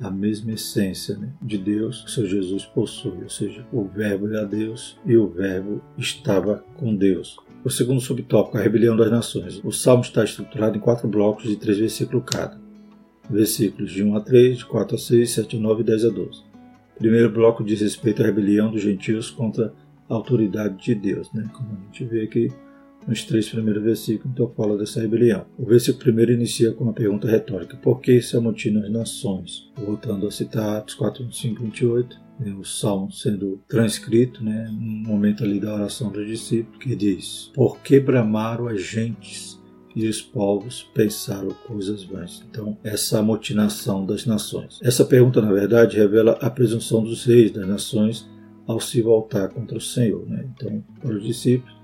à 0.00 0.10
mesma 0.10 0.52
essência 0.52 1.16
né, 1.16 1.32
de 1.40 1.58
Deus 1.58 2.02
que 2.02 2.06
o 2.06 2.10
Senhor 2.10 2.28
Jesus 2.28 2.64
possui, 2.64 3.22
ou 3.22 3.28
seja, 3.28 3.66
o 3.72 3.84
Verbo 3.84 4.28
era 4.28 4.44
Deus 4.44 4.98
e 5.06 5.16
o 5.16 5.28
Verbo 5.28 5.80
estava 5.96 6.64
com 6.76 6.94
Deus. 6.94 7.36
O 7.64 7.70
segundo 7.70 8.00
subtópico, 8.00 8.58
a 8.58 8.60
rebelião 8.60 8.96
das 8.96 9.10
nações. 9.10 9.60
O 9.62 9.70
salmo 9.70 10.02
está 10.02 10.24
estruturado 10.24 10.76
em 10.76 10.80
quatro 10.80 11.06
blocos 11.06 11.44
de 11.44 11.56
três 11.56 11.78
versículos 11.78 12.24
cada. 12.26 12.60
Versículos 13.30 13.92
de 13.92 14.02
1 14.02 14.16
a 14.16 14.20
3, 14.20 14.58
de 14.58 14.66
4 14.66 14.96
a 14.96 14.98
6, 14.98 15.30
7 15.30 15.56
a 15.56 15.60
9 15.60 15.82
e 15.82 15.84
10 15.84 16.04
a 16.06 16.08
12. 16.08 16.40
O 16.96 16.98
primeiro 16.98 17.30
bloco 17.30 17.62
diz 17.62 17.80
respeito 17.80 18.22
à 18.22 18.26
rebelião 18.26 18.70
dos 18.70 18.82
gentios 18.82 19.30
contra 19.30 19.72
a 20.08 20.14
autoridade 20.14 20.82
de 20.82 20.94
Deus, 20.94 21.32
né? 21.32 21.48
como 21.52 21.70
a 21.70 21.84
gente 21.84 22.04
vê 22.04 22.24
aqui 22.24 22.52
nos 23.06 23.24
três 23.24 23.48
primeiros 23.48 23.82
versículos, 23.82 24.32
então 24.32 24.52
fala 24.56 24.76
dessa 24.76 25.00
rebelião. 25.00 25.46
O 25.58 25.64
versículo 25.64 26.04
primeiro 26.04 26.32
inicia 26.32 26.72
com 26.72 26.84
uma 26.84 26.92
pergunta 26.92 27.28
retórica: 27.28 27.76
Por 27.76 28.00
que 28.00 28.20
se 28.20 28.36
amotinam 28.36 28.82
as 28.82 28.90
nações? 28.90 29.70
Voltando 29.76 30.26
a 30.26 30.30
citar 30.30 30.76
Atos 30.76 30.94
4, 30.94 31.32
5, 31.32 31.62
28, 31.62 32.20
né, 32.40 32.54
o 32.54 32.64
salmo 32.64 33.10
sendo 33.12 33.60
transcrito, 33.68 34.44
né, 34.44 34.68
no 34.70 35.08
momento 35.08 35.44
ali 35.44 35.60
da 35.60 35.74
oração 35.74 36.10
dos 36.10 36.26
discípulos, 36.26 36.78
que 36.78 36.94
diz: 36.94 37.50
Por 37.54 37.78
que 37.80 38.00
bramaram 38.00 38.68
as 38.68 38.82
gentes 38.82 39.60
e 39.94 40.08
os 40.08 40.20
povos 40.20 40.90
pensaram 40.94 41.50
coisas 41.66 42.02
vãs. 42.02 42.42
Então, 42.50 42.76
essa 42.82 43.18
amotinação 43.18 44.04
das 44.04 44.24
nações. 44.26 44.80
Essa 44.82 45.04
pergunta, 45.04 45.40
na 45.40 45.52
verdade, 45.52 45.96
revela 45.96 46.32
a 46.40 46.50
presunção 46.50 47.02
dos 47.02 47.24
reis 47.24 47.50
das 47.50 47.66
nações 47.66 48.28
ao 48.66 48.80
se 48.80 49.02
voltar 49.02 49.48
contra 49.48 49.76
o 49.76 49.80
Senhor. 49.80 50.26
Né? 50.26 50.48
Então, 50.54 50.82
para 51.00 51.14
os 51.14 51.22
discípulos, 51.22 51.81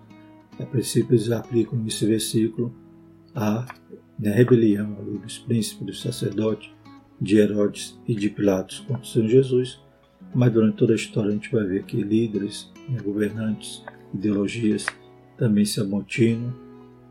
a 0.59 0.67
princípio 0.67 1.15
eles 1.15 1.31
aplicam 1.31 1.85
esse 1.87 2.05
versículo 2.07 2.75
à 3.35 3.67
né, 4.19 4.33
rebelião 4.33 4.97
ali, 4.99 5.19
dos 5.19 5.39
príncipes, 5.39 5.87
dos 5.87 6.03
sacerdotes, 6.03 6.71
de 7.21 7.37
Herodes 7.37 7.99
e 8.07 8.15
de 8.15 8.29
Pilatos 8.29 8.81
contra 8.81 9.03
o 9.03 9.07
Senhor 9.07 9.29
Jesus, 9.29 9.81
mas 10.35 10.53
durante 10.53 10.77
toda 10.77 10.93
a 10.93 10.97
história 10.97 11.31
a 11.31 11.33
gente 11.33 11.51
vai 11.51 11.65
ver 11.65 11.85
que 11.85 11.97
líderes, 11.97 12.71
né, 12.89 13.01
governantes, 13.01 13.83
ideologias 14.15 14.87
também 15.37 15.65
se 15.65 15.81
amotinam 15.81 16.55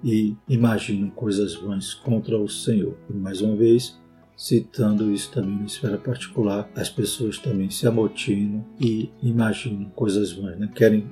e 0.03 0.35
imaginam 0.47 1.09
coisas 1.09 1.55
vãs 1.55 1.93
contra 1.93 2.37
o 2.37 2.47
Senhor. 2.47 2.95
E 3.09 3.13
mais 3.13 3.41
uma 3.41 3.55
vez, 3.55 3.97
citando 4.35 5.11
isso 5.11 5.31
também 5.31 5.57
na 5.57 5.65
esfera 5.65 5.97
particular, 5.97 6.69
as 6.75 6.89
pessoas 6.89 7.39
também 7.39 7.69
se 7.69 7.87
amotinam 7.87 8.65
e 8.79 9.09
imaginam 9.21 9.89
coisas 9.89 10.31
vãs, 10.31 10.57
né? 10.57 10.69
querem 10.73 11.07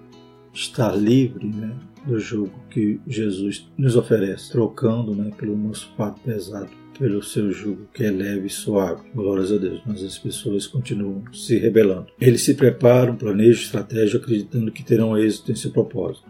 estar 0.56 0.96
livre 0.96 1.48
né, 1.48 1.76
do 2.06 2.20
jugo 2.20 2.54
que 2.70 3.00
Jesus 3.06 3.70
nos 3.78 3.96
oferece, 3.96 4.52
trocando 4.52 5.14
né, 5.14 5.32
pelo 5.38 5.58
nosso 5.58 5.92
fardo 5.98 6.20
pesado, 6.22 6.70
pelo 6.98 7.22
seu 7.22 7.52
jugo 7.52 7.88
que 7.94 8.04
é 8.04 8.12
leve 8.12 8.48
e 8.48 8.50
suave. 8.50 9.04
Glórias 9.14 9.52
a 9.52 9.58
Deus, 9.58 9.82
mas 9.86 10.04
as 10.04 10.18
pessoas 10.18 10.66
continuam 10.66 11.24
se 11.34 11.58
rebelando. 11.58 12.08
Eles 12.20 12.42
se 12.42 12.54
preparam, 12.54 13.16
planejam 13.16 13.64
estratégia, 13.64 14.20
acreditando 14.20 14.72
que 14.72 14.84
terão 14.84 15.18
êxito 15.18 15.52
em 15.52 15.56
seu 15.56 15.72
propósito. 15.72 16.26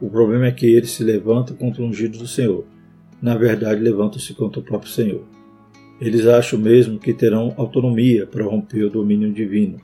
O 0.00 0.08
problema 0.08 0.46
é 0.46 0.52
que 0.52 0.66
eles 0.66 0.90
se 0.90 1.02
levantam 1.02 1.56
contra 1.56 1.82
o 1.82 1.86
ungido 1.86 2.18
do 2.18 2.26
Senhor. 2.26 2.64
Na 3.20 3.36
verdade, 3.36 3.80
levantam-se 3.80 4.34
contra 4.34 4.60
o 4.60 4.64
próprio 4.64 4.90
Senhor. 4.90 5.24
Eles 6.00 6.26
acham 6.26 6.58
mesmo 6.58 6.98
que 6.98 7.14
terão 7.14 7.54
autonomia 7.56 8.26
para 8.26 8.44
romper 8.44 8.84
o 8.84 8.90
domínio 8.90 9.32
divino, 9.32 9.80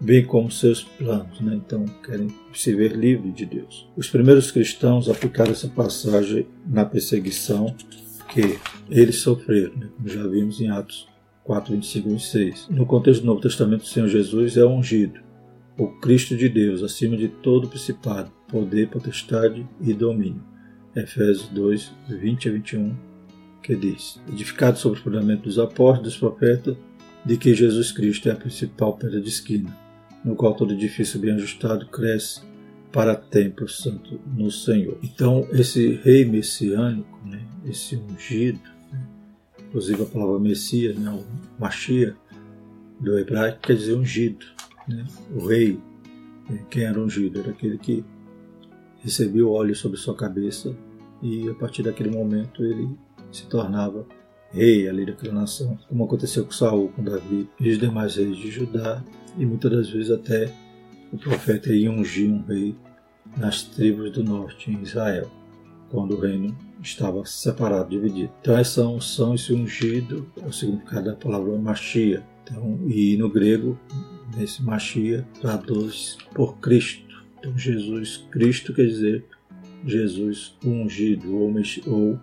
bem 0.00 0.24
como 0.24 0.50
seus 0.50 0.82
planos, 0.82 1.40
né? 1.40 1.54
então 1.54 1.84
querem 2.04 2.28
se 2.54 2.74
ver 2.74 2.92
livre 2.92 3.30
de 3.30 3.44
Deus. 3.44 3.88
Os 3.96 4.08
primeiros 4.08 4.50
cristãos 4.50 5.08
aplicaram 5.08 5.52
essa 5.52 5.68
passagem 5.68 6.46
na 6.66 6.84
perseguição 6.84 7.74
que 8.32 8.58
eles 8.88 9.16
sofreram, 9.16 9.76
né? 9.76 9.88
como 9.96 10.08
já 10.08 10.26
vimos 10.26 10.60
em 10.60 10.70
Atos 10.70 11.08
4, 11.44 11.74
25 11.74 12.08
e 12.08 12.12
26. 12.12 12.68
No 12.70 12.86
contexto 12.86 13.20
do 13.20 13.26
Novo 13.26 13.40
Testamento, 13.40 13.82
o 13.82 13.86
Senhor 13.86 14.08
Jesus 14.08 14.56
é 14.56 14.64
ungido, 14.64 15.20
o 15.76 15.88
Cristo 15.88 16.36
de 16.36 16.48
Deus, 16.48 16.82
acima 16.82 17.16
de 17.16 17.28
todo 17.28 17.68
principado, 17.68 18.30
poder, 18.48 18.88
potestade 18.88 19.66
e 19.80 19.92
domínio. 19.92 20.42
Efésios 20.94 21.48
2, 21.48 21.92
20 22.08 22.48
a 22.48 22.52
21, 22.52 22.96
que 23.62 23.76
diz: 23.76 24.20
Edificado 24.28 24.78
sobre 24.78 24.98
o 24.98 25.02
fundamento 25.02 25.44
dos 25.44 25.58
apóstolos, 25.58 26.12
dos 26.12 26.16
profetas, 26.16 26.76
de 27.24 27.36
que 27.36 27.54
Jesus 27.54 27.92
Cristo 27.92 28.28
é 28.28 28.32
a 28.32 28.36
principal 28.36 28.96
pedra 28.96 29.20
de 29.20 29.28
esquina, 29.28 29.76
no 30.24 30.34
qual 30.34 30.54
todo 30.54 30.72
edifício 30.72 31.18
bem 31.18 31.34
ajustado 31.34 31.86
cresce 31.86 32.42
para 32.92 33.14
templo 33.14 33.68
santo 33.68 34.20
no 34.26 34.50
Senhor. 34.50 34.98
Então, 35.02 35.46
esse 35.52 35.94
rei 36.02 36.24
messiânico, 36.24 37.18
né, 37.24 37.40
esse 37.64 37.96
ungido, 37.96 38.60
né, 38.92 39.06
inclusive 39.60 40.02
a 40.02 40.06
palavra 40.06 40.38
Messias, 40.38 40.96
né, 40.96 41.10
o 41.10 41.24
Machia, 41.60 42.16
do 42.98 43.18
hebraico, 43.18 43.60
quer 43.60 43.76
dizer 43.76 43.94
ungido. 43.94 44.44
Né, 44.88 45.06
o 45.34 45.46
rei, 45.46 45.78
quem 46.68 46.84
era 46.84 47.00
ungido? 47.00 47.40
Era 47.40 47.50
aquele 47.50 47.78
que 47.78 48.04
recebia 49.02 49.46
o 49.46 49.50
óleo 49.50 49.74
sobre 49.74 49.96
sua 49.98 50.14
cabeça 50.14 50.74
e 51.22 51.48
a 51.48 51.54
partir 51.54 51.82
daquele 51.82 52.10
momento 52.10 52.64
ele 52.64 52.88
se 53.30 53.46
tornava 53.46 54.06
rei 54.52 54.88
ali 54.88 55.06
daquela 55.06 55.32
nação, 55.32 55.78
como 55.88 56.04
aconteceu 56.04 56.44
com 56.44 56.50
Saul, 56.50 56.88
com 56.88 57.04
Davi 57.04 57.48
e 57.60 57.70
os 57.70 57.78
demais 57.78 58.16
reis 58.16 58.36
de 58.36 58.50
Judá, 58.50 59.02
e 59.38 59.46
muitas 59.46 59.70
das 59.70 59.90
vezes 59.90 60.10
até 60.10 60.52
o 61.12 61.18
profeta 61.18 61.72
ia 61.72 61.90
ungir 61.90 62.30
um 62.30 62.42
rei 62.42 62.74
nas 63.36 63.62
tribos 63.62 64.10
do 64.12 64.24
norte, 64.24 64.70
em 64.70 64.82
Israel, 64.82 65.30
quando 65.90 66.16
o 66.16 66.20
reino 66.20 66.56
estava 66.82 67.24
separado, 67.24 67.90
dividido. 67.90 68.32
Então 68.40 68.56
essa 68.56 68.86
unção, 68.86 69.34
esse 69.34 69.52
ungido, 69.52 70.30
é 70.42 70.46
o 70.46 70.52
significado 70.52 71.06
da 71.06 71.16
palavra 71.16 71.56
Machia. 71.58 72.22
Então, 72.42 72.80
e 72.88 73.16
no 73.16 73.28
grego, 73.28 73.78
nesse 74.36 74.62
Machia, 74.62 75.26
traduz 75.40 76.16
por 76.34 76.58
Cristo. 76.58 77.24
Então 77.38 77.56
Jesus 77.56 78.24
Cristo 78.30 78.72
quer 78.72 78.86
dizer 78.86 79.24
Jesus 79.86 80.56
ungido 80.64 81.34
ou, 81.36 81.52
ou 81.86 82.20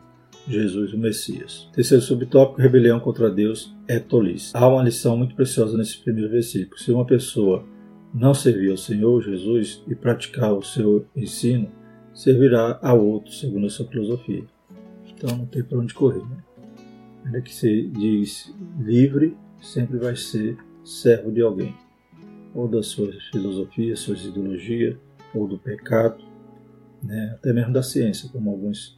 Jesus 0.47 0.93
o 0.93 0.97
Messias. 0.97 1.69
Terceiro 1.73 2.03
subtópico, 2.03 2.61
rebelião 2.61 2.99
contra 2.99 3.29
Deus 3.29 3.75
é 3.87 3.99
tolice. 3.99 4.51
Há 4.55 4.67
uma 4.67 4.83
lição 4.83 5.17
muito 5.17 5.35
preciosa 5.35 5.77
nesse 5.77 5.97
primeiro 5.97 6.29
versículo. 6.29 6.79
Se 6.79 6.91
uma 6.91 7.05
pessoa 7.05 7.65
não 8.13 8.33
servir 8.33 8.71
ao 8.71 8.77
Senhor 8.77 9.21
Jesus 9.21 9.83
e 9.87 9.93
praticar 9.93 10.53
o 10.53 10.63
seu 10.63 11.05
ensino, 11.15 11.69
servirá 12.13 12.79
a 12.81 12.93
outro, 12.93 13.31
segundo 13.31 13.67
a 13.67 13.69
sua 13.69 13.85
filosofia. 13.87 14.43
Então 15.07 15.37
não 15.37 15.45
tem 15.45 15.63
para 15.63 15.77
onde 15.77 15.93
correr. 15.93 16.23
Né? 16.23 16.37
Ainda 17.25 17.41
que 17.41 17.53
se 17.53 17.87
diz 17.89 18.53
livre, 18.79 19.35
sempre 19.61 19.97
vai 19.97 20.15
ser 20.15 20.57
servo 20.83 21.31
de 21.31 21.41
alguém, 21.41 21.75
ou 22.55 22.67
da 22.67 22.81
sua 22.81 23.11
filosofia, 23.31 23.95
suas 23.95 24.23
ideologias, 24.25 24.95
ou 25.33 25.47
do 25.47 25.57
pecado, 25.57 26.23
né? 27.03 27.33
até 27.35 27.51
mesmo 27.51 27.73
da 27.73 27.83
ciência, 27.83 28.29
como 28.29 28.49
alguns 28.49 28.95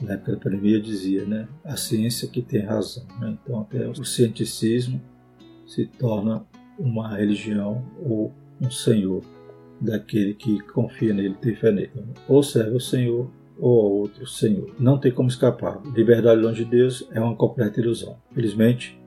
na 0.00 0.14
época 0.14 0.32
da 0.32 0.38
pandemia 0.38 0.80
dizia, 0.80 1.24
né? 1.24 1.48
a 1.64 1.76
ciência 1.76 2.28
que 2.28 2.42
tem 2.42 2.62
razão. 2.62 3.06
Né? 3.20 3.36
Então 3.42 3.60
até 3.60 3.88
o 3.88 4.04
cienticismo 4.04 5.00
se 5.66 5.86
torna 5.86 6.44
uma 6.78 7.16
religião 7.16 7.84
ou 8.02 8.32
um 8.60 8.70
senhor 8.70 9.22
daquele 9.80 10.34
que 10.34 10.60
confia 10.60 11.12
nele, 11.12 11.34
tem 11.34 11.54
fé 11.54 11.70
nele. 11.70 11.90
Ou 12.28 12.42
serve 12.42 12.76
o 12.76 12.80
Senhor 12.80 13.30
ou 13.58 14.00
outro 14.00 14.26
Senhor. 14.26 14.74
Não 14.78 14.98
tem 14.98 15.12
como 15.12 15.28
escapar. 15.28 15.80
Liberdade 15.94 16.40
longe 16.40 16.64
de 16.64 16.70
Deus 16.70 17.08
é 17.12 17.20
uma 17.20 17.36
completa 17.36 17.80
ilusão. 17.80 18.16
Felizmente, 18.32 18.98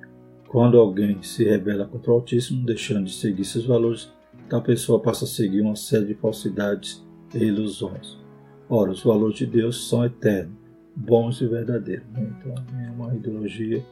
quando 0.47 0.79
alguém 0.79 1.21
se 1.21 1.43
rebela 1.43 1.85
contra 1.85 2.11
o 2.11 2.15
Altíssimo, 2.15 2.65
deixando 2.65 3.05
de 3.05 3.13
seguir 3.13 3.45
seus 3.45 3.65
valores, 3.65 4.11
tal 4.49 4.61
pessoa 4.61 4.99
passa 4.99 5.25
a 5.25 5.27
seguir 5.27 5.61
uma 5.61 5.75
série 5.75 6.05
de 6.05 6.13
falsidades 6.15 7.05
e 7.33 7.37
ilusões. 7.37 8.17
Ora, 8.67 8.91
os 8.91 9.03
valores 9.03 9.37
de 9.37 9.45
Deus 9.45 9.87
são 9.87 10.05
eternos, 10.05 10.57
bons 10.99 11.39
e 11.39 11.47
verdadeiros. 11.47 12.05
Né? 12.11 12.29
Então, 12.37 12.55
nenhuma 12.73 13.15
ideologia, 13.15 13.83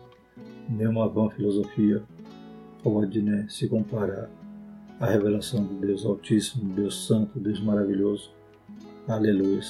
nenhuma 0.69 1.07
vã 1.07 1.29
filosofia 1.29 2.03
pode 2.83 3.21
né, 3.21 3.45
se 3.49 3.67
comparar 3.67 4.29
à 4.99 5.05
revelação 5.05 5.63
do 5.63 5.75
Deus 5.75 6.05
Altíssimo, 6.05 6.73
Deus 6.73 7.07
Santo, 7.07 7.39
Deus 7.39 7.61
Maravilhoso. 7.61 8.31
Aleluia. 9.07 9.61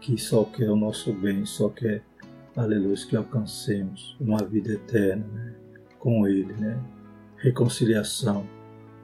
Que 0.00 0.16
só 0.16 0.44
quer 0.44 0.70
o 0.70 0.76
nosso 0.76 1.12
bem, 1.12 1.44
só 1.44 1.68
quer, 1.68 2.04
aleluia, 2.56 2.96
que 3.08 3.16
alcancemos 3.16 4.16
uma 4.20 4.38
vida 4.44 4.72
eterna 4.72 5.26
né, 5.26 5.54
com 5.98 6.26
Ele. 6.28 6.52
Né? 6.52 6.80
Reconciliação, 7.38 8.46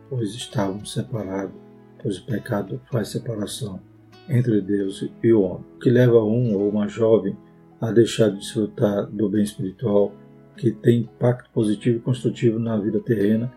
pois 0.08 0.32
estávamos 0.34 0.92
separados, 0.92 1.56
pois 2.00 2.18
o 2.18 2.26
pecado 2.26 2.80
faz 2.90 3.08
separação 3.08 3.80
entre 4.28 4.60
Deus 4.60 5.10
e 5.22 5.32
o 5.32 5.42
homem. 5.42 5.64
Que 5.82 5.90
leva 5.90 6.22
um 6.22 6.54
ou 6.54 6.68
uma 6.68 6.86
jovem 6.86 7.36
a 7.80 7.90
deixar 7.90 8.30
de 8.30 8.38
desfrutar 8.38 9.06
do 9.06 9.28
bem 9.28 9.42
espiritual 9.42 10.12
que 10.56 10.70
tem 10.70 11.00
impacto 11.00 11.50
positivo 11.50 11.98
e 11.98 12.00
construtivo 12.00 12.58
na 12.58 12.76
vida 12.76 13.00
terrena 13.00 13.52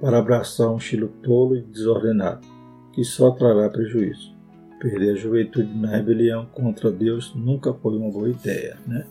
para 0.00 0.18
abraçar 0.18 0.70
um 0.70 0.78
estilo 0.78 1.08
tolo 1.22 1.56
e 1.56 1.62
desordenado, 1.62 2.46
que 2.92 3.04
só 3.04 3.30
trará 3.30 3.68
prejuízo. 3.68 4.34
Perder 4.80 5.12
a 5.12 5.16
juventude 5.16 5.72
na 5.76 5.90
rebelião 5.96 6.46
contra 6.46 6.90
Deus 6.90 7.34
nunca 7.34 7.72
foi 7.74 7.96
uma 7.96 8.10
boa 8.10 8.30
ideia, 8.30 8.78
né? 8.86 9.06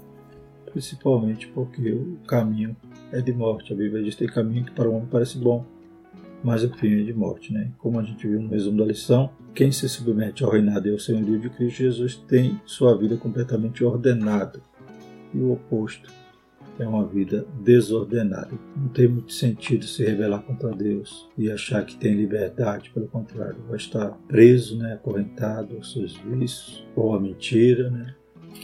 principalmente 0.72 1.48
porque 1.48 1.91
o 1.91 2.17
caminho 2.28 2.76
é 3.12 3.22
de 3.22 3.34
morte. 3.34 3.74
A 3.74 3.76
Bíblia 3.76 4.04
diz 4.04 4.15
que 4.15 4.26
tem 4.26 4.34
caminho 4.34 4.65
que 4.65 4.72
para 4.72 4.89
o 4.89 4.93
homem 4.93 5.08
parece 5.10 5.38
bom, 5.38 5.65
mas 6.43 6.63
o 6.63 6.69
fim 6.69 7.02
é 7.02 7.04
de 7.04 7.13
morte. 7.13 7.54
Né? 7.54 7.72
Como 7.78 8.00
a 8.00 8.04
gente 8.04 8.28
viu 8.28 8.41
no 8.41 8.50
resumo 8.50 8.78
da 8.78 8.86
lição, 8.86 9.30
quem 9.53 9.71
se 9.71 9.89
submete 9.89 10.43
ao 10.43 10.51
reinado 10.51 10.88
e 10.88 10.91
ao 10.91 10.99
senhorio 10.99 11.39
de 11.39 11.49
Cristo 11.49 11.83
Jesus 11.83 12.15
tem 12.15 12.62
sua 12.65 12.97
vida 12.97 13.17
completamente 13.17 13.83
ordenada. 13.83 14.62
E 15.33 15.38
o 15.39 15.51
oposto 15.51 16.12
é 16.79 16.88
uma 16.88 17.05
vida 17.05 17.45
desordenada. 17.62 18.51
Não 18.75 18.88
tem 18.89 19.07
muito 19.07 19.33
sentido 19.33 19.85
se 19.85 20.03
rebelar 20.03 20.41
contra 20.43 20.71
Deus 20.71 21.29
e 21.38 21.51
achar 21.51 21.85
que 21.85 21.97
tem 21.97 22.15
liberdade, 22.15 22.89
pelo 22.91 23.07
contrário, 23.07 23.57
vai 23.67 23.77
estar 23.77 24.12
preso, 24.27 24.77
né, 24.77 24.93
acorrentado 24.93 25.75
aos 25.75 25.91
seus 25.91 26.15
vícios, 26.17 26.85
ou 26.95 27.13
à 27.13 27.19
mentira, 27.19 27.89
né, 27.89 28.15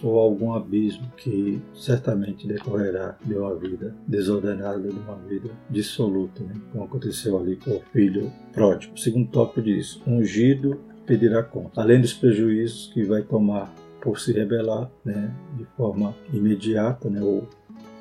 ou 0.03 0.19
algum 0.19 0.53
abismo 0.53 1.11
que 1.17 1.61
certamente 1.73 2.47
decorrerá 2.47 3.17
de 3.23 3.35
uma 3.35 3.55
vida 3.55 3.95
desordenada, 4.07 4.79
de 4.79 4.99
uma 4.99 5.15
vida 5.15 5.49
dissoluta, 5.69 6.43
né, 6.43 6.53
como 6.71 6.85
aconteceu 6.85 7.37
ali 7.37 7.55
com 7.55 7.71
o 7.71 7.81
filho 7.91 8.31
pródigo. 8.53 8.93
O 8.93 8.99
segundo 8.99 9.29
tópico 9.29 9.61
diz: 9.61 10.01
ungido 10.05 10.79
pedirá 11.05 11.43
conta. 11.43 11.81
Além 11.81 12.01
dos 12.01 12.13
prejuízos 12.13 12.91
que 12.93 13.03
vai 13.03 13.21
tomar 13.21 13.73
por 14.01 14.19
se 14.19 14.31
rebelar 14.31 14.89
né, 15.03 15.33
de 15.57 15.65
forma 15.77 16.15
imediata 16.31 17.09
né, 17.09 17.21
ou 17.21 17.47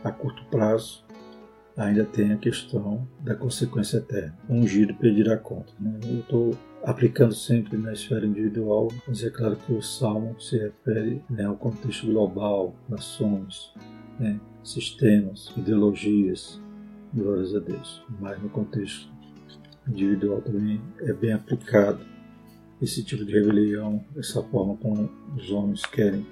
a 0.03 0.11
curto 0.11 0.45
prazo, 0.51 1.03
ainda 1.77 2.05
tem 2.05 2.33
a 2.33 2.37
questão 2.37 3.07
da 3.21 3.35
consequência 3.35 3.99
eterna. 3.99 4.37
Ungido 4.49 4.95
pedirá 4.95 5.37
conta. 5.37 5.73
Né? 5.81 5.99
Eu 6.05 6.21
estou 6.21 6.51
aplicando 6.85 7.35
sempre 7.35 7.77
na 7.77 7.93
esfera 7.93 8.27
individual, 8.27 8.89
mas 9.09 9.25
é 9.25 9.31
claro 9.31 9.57
que 9.57 9.73
o 9.73 9.83
salmo 9.83 10.39
se 10.41 10.59
refere 10.59 11.23
né, 11.31 11.45
ao 11.45 11.57
contexto 11.57 12.07
global, 12.07 12.75
nações, 12.89 13.73
né, 14.19 14.39
sistemas, 14.63 15.53
ideologias, 15.57 16.61
glórias 17.13 17.55
a 17.55 17.61
Deus. 17.61 18.03
Mas 18.21 18.41
no 18.43 18.49
contexto 18.51 19.09
individual 19.89 20.43
também 20.43 20.81
é 21.01 21.13
bem 21.13 21.33
aplicado 21.33 22.01
esse 22.83 23.03
tipo 23.03 23.25
de 23.25 23.33
rebelião, 23.33 24.05
essa 24.17 24.43
forma 24.43 24.77
como 24.77 25.11
os 25.37 25.51
homens 25.51 25.87
querem 25.87 26.27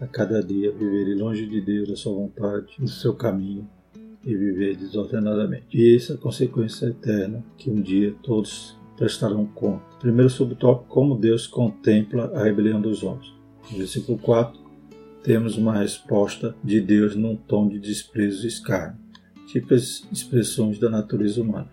a 0.00 0.06
cada 0.06 0.42
dia 0.42 0.72
viverem 0.72 1.14
longe 1.14 1.46
de 1.46 1.60
Deus, 1.60 1.88
da 1.88 1.96
sua 1.96 2.12
vontade, 2.12 2.74
do 2.78 2.88
seu 2.88 3.14
caminho 3.14 3.68
e 4.24 4.34
viver 4.34 4.76
desordenadamente. 4.76 5.78
E 5.78 5.96
essa 5.96 6.12
é 6.12 6.16
a 6.16 6.18
consequência 6.18 6.86
eterna 6.86 7.42
que 7.56 7.70
um 7.70 7.80
dia 7.80 8.14
todos 8.22 8.76
prestarão 9.02 9.44
conta. 9.46 9.82
Primeiro 9.98 10.30
subtópico, 10.30 10.86
como 10.88 11.18
Deus 11.18 11.48
contempla 11.48 12.30
a 12.36 12.44
rebelião 12.44 12.80
dos 12.80 13.02
homens. 13.02 13.34
No 13.68 13.78
versículo 13.78 14.16
4, 14.16 14.60
temos 15.24 15.58
uma 15.58 15.76
resposta 15.76 16.54
de 16.62 16.80
Deus 16.80 17.16
num 17.16 17.34
tom 17.34 17.68
de 17.68 17.80
desprezo 17.80 18.44
e 18.44 18.48
escárnio, 18.48 18.96
típicas 19.48 20.06
expressões 20.12 20.78
da 20.78 20.88
natureza 20.88 21.42
humana. 21.42 21.68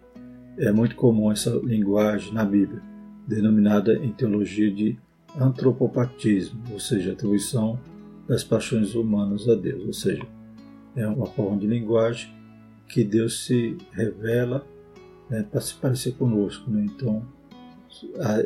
É 0.57 0.71
muito 0.71 0.95
comum 0.95 1.31
essa 1.31 1.51
linguagem 1.63 2.33
na 2.33 2.43
Bíblia, 2.43 2.81
denominada 3.27 3.93
em 3.93 4.11
teologia 4.11 4.71
de 4.71 4.97
antropopatismo, 5.39 6.59
ou 6.71 6.79
seja, 6.79 7.11
atribuição 7.11 7.79
das 8.27 8.43
paixões 8.43 8.95
humanas 8.95 9.47
a 9.47 9.53
Deus, 9.53 9.85
ou 9.85 9.93
seja, 9.93 10.25
é 10.95 11.07
uma 11.07 11.27
forma 11.27 11.57
de 11.57 11.67
linguagem 11.67 12.33
que 12.87 13.03
Deus 13.03 13.45
se 13.45 13.77
revela 13.91 14.65
né, 15.29 15.43
para 15.43 15.61
se 15.61 15.75
parecer 15.75 16.13
conosco. 16.13 16.69
Né? 16.69 16.85
Então, 16.85 17.25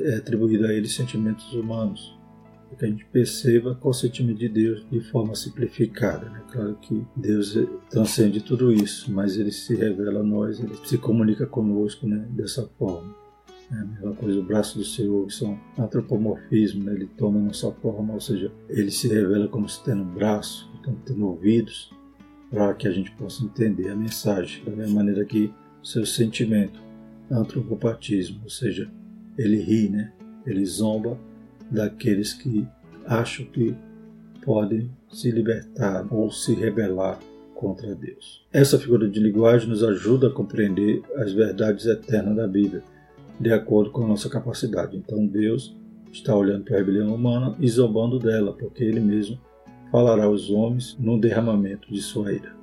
é 0.04 0.16
atribuído 0.16 0.66
a 0.66 0.74
ele 0.74 0.88
sentimentos 0.88 1.54
humanos, 1.54 2.18
para 2.68 2.78
que 2.78 2.86
a 2.86 2.88
gente 2.88 3.06
perceba 3.06 3.76
qual 3.76 3.94
é 3.94 3.96
o 3.96 4.00
sentimento 4.00 4.40
de 4.40 4.50
Deus 4.50 4.86
de 4.90 5.00
forma 5.02 5.36
simplificada. 5.36 6.30
Né? 6.30 6.42
Claro 6.52 6.76
que 6.82 7.06
Deus 7.16 7.58
transcende 7.90 8.42
tudo 8.42 8.72
isso, 8.72 9.12
mas 9.12 9.38
ele 9.38 9.52
se 9.52 9.76
revela 9.76 10.22
a 10.22 10.24
nós, 10.24 10.60
ele 10.60 10.74
se 10.84 10.98
comunica 10.98 11.46
conosco 11.46 12.08
né, 12.08 12.26
dessa 12.32 12.68
forma. 12.78 13.24
É 13.72 13.76
a 13.76 13.86
mesma 13.86 14.14
coisa, 14.14 14.40
o 14.40 14.44
braço 14.44 14.78
do 14.78 14.86
Senhor, 14.86 15.26
que 15.26 15.34
são 15.34 15.60
antropomorfismo, 15.78 16.84
né? 16.84 16.94
ele 16.94 17.08
toma 17.18 17.40
nossa 17.40 17.72
forma, 17.72 18.14
ou 18.14 18.20
seja, 18.20 18.52
ele 18.70 18.92
se 18.92 19.08
revela 19.08 19.48
como 19.48 19.68
se 19.68 19.84
tendo 19.84 20.04
um 20.04 20.14
braço, 20.14 20.70
como 20.84 20.98
tendo 21.06 21.26
ouvidos, 21.26 21.92
para 22.52 22.74
que 22.76 22.88
a 22.88 22.92
gente 22.92 23.12
possa 23.12 23.44
entender 23.44 23.90
a 23.90 23.96
mensagem, 23.96 24.64
da 24.64 24.72
mesma 24.72 24.96
maneira 24.96 25.26
que 25.26 25.52
seu 25.84 26.06
sentimento, 26.06 26.80
antropopatismo, 27.30 28.40
ou 28.44 28.50
seja, 28.50 28.90
ele 29.38 29.58
ri, 29.58 29.90
né? 29.90 30.12
ele 30.46 30.66
zomba 30.66 31.18
daqueles 31.70 32.34
que 32.34 32.66
acham 33.06 33.46
que 33.46 33.76
podem 34.44 34.90
se 35.12 35.32
libertar 35.32 36.06
ou 36.12 36.30
se 36.30 36.54
rebelar 36.54 37.20
contra 37.56 37.96
Deus. 37.96 38.46
Essa 38.52 38.78
figura 38.78 39.10
de 39.10 39.20
linguagem 39.20 39.70
nos 39.70 39.84
ajuda 39.84 40.28
a 40.28 40.32
compreender 40.32 41.02
as 41.16 41.32
verdades 41.32 41.86
eternas 41.86 42.36
da 42.36 42.48
Bíblia, 42.48 42.84
de 43.40 43.52
acordo 43.52 43.92
com 43.92 44.04
a 44.04 44.08
nossa 44.08 44.30
capacidade. 44.30 44.98
Então 44.98 45.26
Deus 45.26 45.76
está 46.12 46.36
olhando 46.36 46.66
para 46.66 46.76
a 46.76 46.80
rebelião 46.80 47.14
humana 47.14 47.56
e 47.60 47.68
zombando 47.68 48.20
dela, 48.20 48.54
porque 48.54 48.84
Ele 48.84 49.00
mesmo 49.00 49.40
falará 49.92 50.26
aos 50.26 50.50
homens 50.50 50.98
no 51.00 51.20
derramamento 51.20 51.92
de 51.92 52.02
sua 52.02 52.34
ira. 52.34 52.54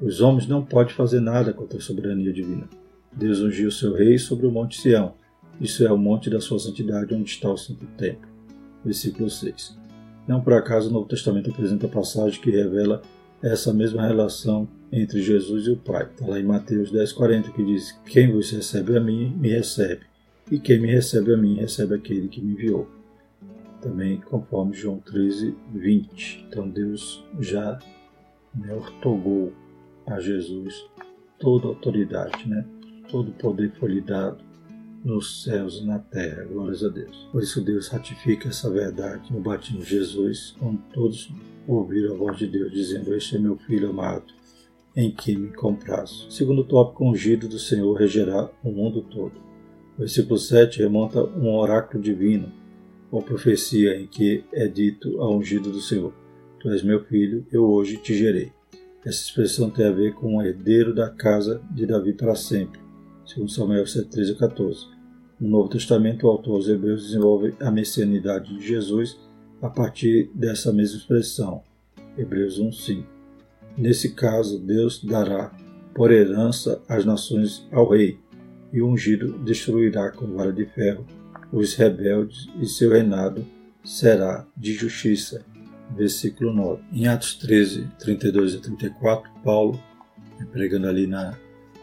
Os 0.00 0.20
homens 0.20 0.46
não 0.46 0.64
podem 0.64 0.94
fazer 0.94 1.20
nada 1.20 1.52
contra 1.52 1.78
a 1.78 1.80
soberania 1.80 2.32
divina. 2.32 2.68
Deus 3.12 3.40
ungiu 3.40 3.70
seu 3.70 3.94
rei 3.94 4.18
sobre 4.18 4.46
o 4.46 4.50
monte 4.50 4.80
Sião. 4.80 5.14
Isso 5.60 5.86
é 5.86 5.92
o 5.92 5.96
monte 5.96 6.28
da 6.28 6.40
sua 6.40 6.58
santidade, 6.58 7.14
onde 7.14 7.30
está 7.30 7.50
o 7.50 7.56
santo 7.56 7.86
templo. 7.96 8.28
Versículo 8.84 9.30
6. 9.30 9.78
Não 10.26 10.40
por 10.40 10.52
acaso 10.54 10.88
o 10.90 10.92
Novo 10.92 11.06
Testamento 11.06 11.50
apresenta 11.50 11.86
passagem 11.86 12.40
que 12.40 12.50
revela 12.50 13.02
essa 13.42 13.72
mesma 13.72 14.06
relação 14.06 14.66
entre 14.90 15.22
Jesus 15.22 15.66
e 15.66 15.70
o 15.70 15.76
Pai. 15.76 16.04
Está 16.04 16.26
lá 16.26 16.40
em 16.40 16.44
Mateus 16.44 16.90
10,40 16.90 17.52
que 17.52 17.64
diz: 17.64 17.92
Quem 18.06 18.32
vos 18.32 18.50
recebe 18.50 18.96
a 18.96 19.00
mim, 19.00 19.34
me 19.36 19.50
recebe, 19.50 20.02
e 20.50 20.58
quem 20.58 20.80
me 20.80 20.90
recebe 20.90 21.32
a 21.32 21.36
mim, 21.36 21.56
recebe 21.56 21.94
aquele 21.94 22.28
que 22.28 22.40
me 22.40 22.52
enviou. 22.52 22.88
Também 23.80 24.18
conforme 24.20 24.74
João 24.74 24.98
13, 24.98 25.54
20. 25.74 26.46
Então 26.48 26.68
Deus 26.68 27.22
já 27.38 27.78
né, 28.54 28.74
ortogou 28.74 29.52
a 30.06 30.20
Jesus 30.20 30.86
toda 31.38 31.66
a 31.66 31.68
autoridade, 31.70 32.48
né? 32.48 32.64
todo 33.08 33.32
poder 33.32 33.72
foi 33.78 33.92
lhe 33.92 34.00
dado 34.00 34.42
nos 35.04 35.42
céus 35.44 35.80
e 35.80 35.86
na 35.86 35.98
terra. 35.98 36.44
Glórias 36.44 36.82
a 36.82 36.88
Deus. 36.88 37.28
Por 37.30 37.42
isso 37.42 37.60
Deus 37.60 37.88
ratifica 37.88 38.48
essa 38.48 38.70
verdade 38.70 39.32
no 39.32 39.40
batismo 39.40 39.80
de 39.80 39.90
Jesus, 39.90 40.56
quando 40.58 40.80
todos 40.92 41.30
ouviram 41.68 42.14
a 42.14 42.18
voz 42.18 42.38
de 42.38 42.46
Deus 42.46 42.72
dizendo: 42.72 43.14
Este 43.14 43.36
é 43.36 43.38
meu 43.38 43.56
filho 43.56 43.90
amado, 43.90 44.32
em 44.96 45.10
quem 45.10 45.36
me 45.36 45.52
comprazo. 45.52 46.30
Segundo 46.30 46.64
tópico, 46.64 47.04
ungido 47.04 47.46
do 47.48 47.58
Senhor 47.58 47.92
regerá 47.94 48.50
o 48.62 48.70
mundo 48.70 49.02
todo. 49.02 49.44
Versículo 49.98 50.38
7 50.38 50.80
remonta 50.80 51.22
um 51.22 51.54
oráculo 51.54 52.02
divino, 52.02 52.50
ou 53.10 53.22
profecia 53.22 53.96
em 53.96 54.06
que 54.06 54.42
é 54.52 54.66
dito 54.66 55.20
ao 55.20 55.36
ungido 55.36 55.70
do 55.70 55.80
Senhor: 55.80 56.12
Tu 56.58 56.70
és 56.70 56.82
meu 56.82 57.04
filho, 57.04 57.46
eu 57.52 57.64
hoje 57.64 57.98
te 57.98 58.14
gerei. 58.14 58.52
Essa 59.04 59.22
expressão 59.22 59.68
tem 59.68 59.86
a 59.86 59.90
ver 59.90 60.14
com 60.14 60.40
herdeiro 60.40 60.94
da 60.94 61.10
casa 61.10 61.60
de 61.70 61.84
Davi 61.84 62.14
para 62.14 62.34
sempre, 62.34 62.80
segundo 63.26 63.50
Samuel 63.50 63.86
7, 63.86 64.08
13 64.08 64.32
a 64.32 64.36
14. 64.36 64.86
No 65.38 65.48
Novo 65.50 65.68
Testamento, 65.68 66.26
o 66.26 66.30
autor 66.30 66.54
aos 66.54 66.68
Hebreus 66.68 67.02
desenvolve 67.02 67.54
a 67.60 67.70
messianidade 67.70 68.56
de 68.56 68.66
Jesus 68.66 69.20
a 69.60 69.68
partir 69.68 70.30
dessa 70.34 70.72
mesma 70.72 70.96
expressão, 70.96 71.62
Hebreus 72.16 72.58
1, 72.58 72.72
5. 72.72 73.08
Nesse 73.76 74.14
caso, 74.14 74.58
Deus 74.58 75.04
dará 75.04 75.52
por 75.94 76.10
herança 76.10 76.82
as 76.88 77.04
nações 77.04 77.68
ao 77.70 77.90
rei, 77.90 78.18
e 78.72 78.80
o 78.80 78.88
ungido 78.88 79.38
destruirá 79.40 80.12
com 80.12 80.26
vara 80.28 80.52
de 80.52 80.64
ferro 80.64 81.06
os 81.52 81.74
rebeldes, 81.74 82.48
e 82.58 82.64
seu 82.64 82.90
reinado 82.90 83.44
será 83.84 84.46
de 84.56 84.72
justiça. 84.72 85.44
Versículo 85.96 86.52
9. 86.52 86.82
Em 86.92 87.06
Atos 87.06 87.34
13, 87.34 87.88
32 87.98 88.56
a 88.56 88.60
34, 88.60 89.30
Paulo, 89.42 89.80
pregando 90.52 90.88
ali 90.88 91.06
na 91.06 91.36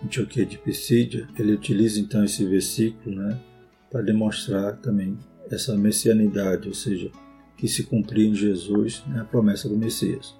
Antioquia 0.04 0.46
de 0.46 0.58
Pisídia, 0.58 1.28
ele 1.38 1.54
utiliza 1.54 2.00
então 2.00 2.24
esse 2.24 2.44
versículo 2.46 3.16
né, 3.16 3.40
para 3.90 4.02
demonstrar 4.02 4.78
também 4.78 5.18
essa 5.50 5.78
messianidade, 5.78 6.68
ou 6.68 6.74
seja, 6.74 7.12
que 7.56 7.68
se 7.68 7.84
cumpria 7.84 8.28
em 8.28 8.34
Jesus 8.34 9.04
né, 9.08 9.22
a 9.22 9.26
promessa 9.26 9.70
do 9.70 9.78
Messias. 9.78 10.36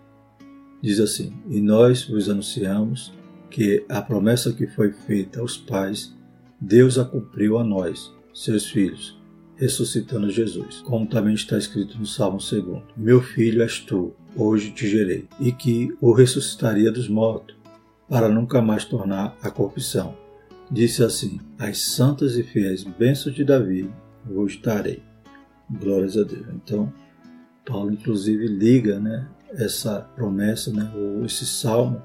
Diz 0.82 1.00
assim: 1.00 1.34
E 1.50 1.62
nós 1.62 2.06
vos 2.06 2.30
anunciamos 2.30 3.14
que 3.50 3.86
a 3.88 4.02
promessa 4.02 4.54
que 4.54 4.66
foi 4.66 4.92
feita 4.92 5.40
aos 5.40 5.58
pais 5.58 6.16
Deus 6.60 6.98
a 6.98 7.06
cumpriu 7.06 7.58
a 7.58 7.64
nós, 7.64 8.14
seus 8.34 8.68
filhos, 8.68 9.20
ressuscitando 9.62 10.28
Jesus, 10.32 10.82
como 10.82 11.06
também 11.06 11.36
está 11.36 11.56
escrito 11.56 11.96
no 12.00 12.06
Salmo 12.08 12.40
2: 12.40 12.82
Meu 12.98 13.22
filho 13.22 13.62
és 13.62 13.80
tu, 13.80 14.12
hoje 14.36 14.72
te 14.72 14.90
gerei, 14.90 15.28
e 15.40 15.52
que 15.52 15.96
o 16.02 16.12
ressuscitaria 16.12 16.92
dos 16.92 17.08
mortos, 17.08 17.56
para 18.10 18.28
nunca 18.28 18.60
mais 18.60 18.84
tornar 18.84 19.38
a 19.40 19.52
corrupção. 19.52 20.18
Disse 20.72 21.04
assim: 21.04 21.40
As 21.60 21.78
santas 21.78 22.36
e 22.36 22.44
fiéis 22.44 22.84
bênçãos 22.84 23.36
de 23.36 23.44
Davi 23.44 23.88
vos 24.26 24.60
darei. 24.60 25.04
Glórias 25.70 26.18
a 26.18 26.24
Deus. 26.24 26.48
Então, 26.56 26.92
Paulo 27.64 27.94
inclusive 27.94 28.48
liga 28.48 29.00
né, 29.00 29.30
essa 29.54 30.02
promessa, 30.16 30.74
né, 30.74 30.92
ou 30.96 31.24
esse 31.24 31.46
salmo, 31.46 32.02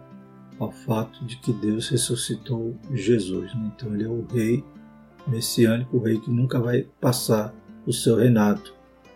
ao 0.58 0.70
fato 0.70 1.24
de 1.24 1.38
que 1.38 1.54
Deus 1.54 1.88
ressuscitou 1.88 2.76
Jesus. 2.92 3.54
Né? 3.54 3.72
Então 3.74 3.94
ele 3.94 4.04
é 4.04 4.08
o 4.08 4.26
rei 4.26 4.62
messiânico, 5.26 5.98
rei 5.98 6.18
que 6.18 6.30
nunca 6.30 6.60
vai 6.60 6.86
passar 7.00 7.54
o 7.86 7.92
seu 7.92 8.16
reinado, 8.16 8.72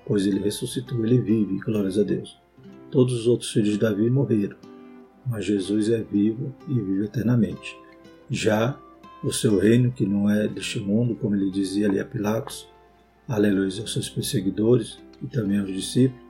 pois 0.07 0.27
ele 0.27 0.41
ressuscitou, 0.41 1.05
ele 1.05 1.21
vive, 1.21 1.59
glórias 1.59 1.99
a 1.99 2.03
Deus. 2.03 2.39
Todos 2.91 3.15
os 3.15 3.27
outros 3.27 3.51
filhos 3.53 3.71
de 3.71 3.79
Davi 3.79 4.11
morreram, 4.11 4.57
mas 5.27 5.45
Jesus 5.45 5.89
é 5.91 6.03
vivo 6.03 6.55
e 6.69 6.75
vive 6.75 7.05
eternamente. 7.05 7.77
Já 8.29 8.79
o 9.23 9.33
seu 9.33 9.59
reino, 9.59 9.93
que 9.93 10.07
não 10.07 10.29
é 10.29 10.49
deste 10.49 10.81
mundo, 10.81 11.15
como 11.15 11.35
ele 11.35 11.51
dizia 11.51 11.89
ali 11.89 12.01
a 12.01 12.05
Pilatos, 12.05 12.69
aleluia 13.29 13.67
aos 13.81 13.93
seus 13.93 14.09
perseguidores 14.09 14.99
e 15.23 15.27
também 15.27 15.59
aos 15.59 15.73
discípulos, 15.73 16.25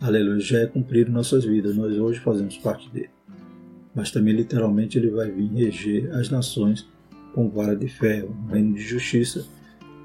aleluia, 0.00 0.40
já 0.40 0.58
é 0.60 0.66
cumprido 0.66 1.10
nossas 1.10 1.44
vidas, 1.44 1.76
nós 1.76 1.96
hoje 1.98 2.20
fazemos 2.20 2.56
parte 2.56 2.88
dele 2.90 3.10
mas 3.94 4.10
também 4.10 4.34
literalmente 4.34 4.98
ele 4.98 5.10
vai 5.10 5.30
vir 5.30 5.50
reger 5.52 6.14
as 6.14 6.30
nações 6.30 6.88
com 7.34 7.48
vara 7.48 7.76
de 7.76 7.88
ferro, 7.88 8.34
um 8.44 8.52
reino 8.52 8.74
de 8.74 8.82
justiça. 8.82 9.46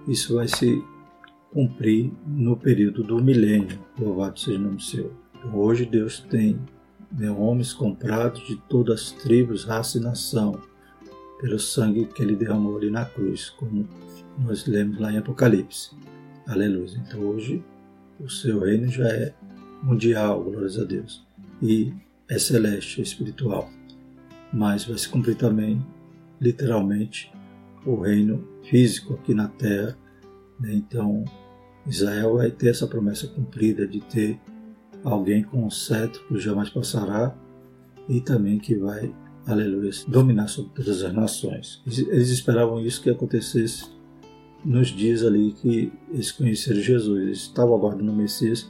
Isso 0.07 0.35
vai 0.35 0.47
se 0.47 0.83
cumprir 1.51 2.11
no 2.27 2.57
período 2.57 3.03
do 3.03 3.23
milênio, 3.23 3.79
louvado 3.97 4.39
seja 4.39 4.59
o 4.59 4.61
nome 4.61 4.81
seu. 4.81 5.13
Hoje 5.53 5.85
Deus 5.85 6.19
tem 6.19 6.59
né, 7.11 7.31
homens 7.31 7.73
comprados 7.73 8.45
de 8.45 8.57
todas 8.67 9.01
as 9.01 9.11
tribos, 9.11 9.63
raça 9.63 9.97
e 9.97 10.01
nação, 10.01 10.59
pelo 11.39 11.59
sangue 11.59 12.05
que 12.05 12.21
ele 12.21 12.35
derramou 12.35 12.77
ali 12.77 12.89
na 12.89 13.05
cruz, 13.05 13.49
como 13.51 13.87
nós 14.39 14.65
lemos 14.65 14.99
lá 14.99 15.11
em 15.11 15.17
Apocalipse. 15.17 15.91
Aleluia. 16.47 17.01
Então 17.07 17.21
hoje 17.21 17.63
o 18.19 18.29
seu 18.29 18.59
reino 18.59 18.87
já 18.87 19.07
é 19.07 19.33
mundial, 19.81 20.43
glórias 20.43 20.77
a 20.79 20.83
Deus. 20.83 21.25
E 21.61 21.93
é 22.29 22.37
celeste, 22.37 22.99
é 22.99 23.03
espiritual. 23.03 23.69
Mas 24.51 24.85
vai 24.85 24.97
se 24.97 25.07
cumprir 25.07 25.35
também, 25.35 25.85
literalmente, 26.39 27.31
o 27.85 28.01
reino 28.01 28.47
físico 28.63 29.13
aqui 29.13 29.33
na 29.33 29.47
terra. 29.47 29.97
Né? 30.59 30.73
Então, 30.73 31.23
Israel 31.87 32.35
vai 32.35 32.49
ter 32.49 32.69
essa 32.69 32.87
promessa 32.87 33.27
cumprida 33.27 33.87
de 33.87 33.99
ter 34.01 34.39
alguém 35.03 35.43
com 35.43 35.65
um 35.65 35.69
cetro 35.69 36.25
que 36.27 36.39
jamais 36.39 36.69
passará 36.69 37.35
e 38.09 38.19
também 38.19 38.57
que 38.57 38.75
vai, 38.75 39.13
aleluia, 39.45 39.91
dominar 40.07 40.47
sobre 40.47 40.71
todas 40.73 41.03
as 41.03 41.13
nações. 41.13 41.81
Eles 41.85 42.29
esperavam 42.29 42.81
isso 42.81 43.01
que 43.01 43.09
acontecesse 43.09 43.85
nos 44.63 44.87
dias 44.87 45.23
ali 45.23 45.53
que 45.53 45.93
eles 46.11 46.31
conheceram 46.31 46.81
Jesus. 46.81 47.21
Eles 47.21 47.37
estavam 47.39 47.75
aguardando 47.75 48.11
o 48.11 48.15
Messias 48.15 48.69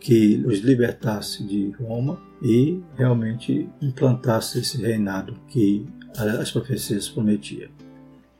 que 0.00 0.42
os 0.46 0.60
libertasse 0.60 1.44
de 1.44 1.70
Roma 1.70 2.20
e 2.42 2.80
realmente 2.96 3.68
implantasse 3.82 4.60
esse 4.60 4.80
reinado 4.80 5.34
que 5.48 5.86
as 6.16 6.50
profecias 6.50 7.08
prometiam. 7.08 7.70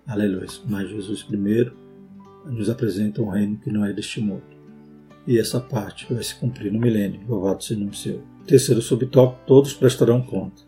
Aleluia. 0.06 0.46
Mas 0.66 0.88
Jesus 0.88 1.22
primeiro 1.22 1.76
nos 2.46 2.70
apresenta 2.70 3.22
um 3.22 3.28
reino 3.28 3.58
que 3.58 3.70
não 3.70 3.84
é 3.84 3.92
deste 3.92 4.20
mundo. 4.20 4.42
E 5.26 5.38
essa 5.38 5.60
parte 5.60 6.12
vai 6.12 6.22
se 6.22 6.34
cumprir 6.34 6.72
no 6.72 6.80
milênio. 6.80 7.20
Louvado 7.28 7.62
seja 7.62 7.84
o 7.84 7.94
seu. 7.94 8.22
Terceiro 8.46 8.80
subtópico, 8.80 9.44
todos 9.46 9.74
prestarão 9.74 10.22
conta. 10.22 10.62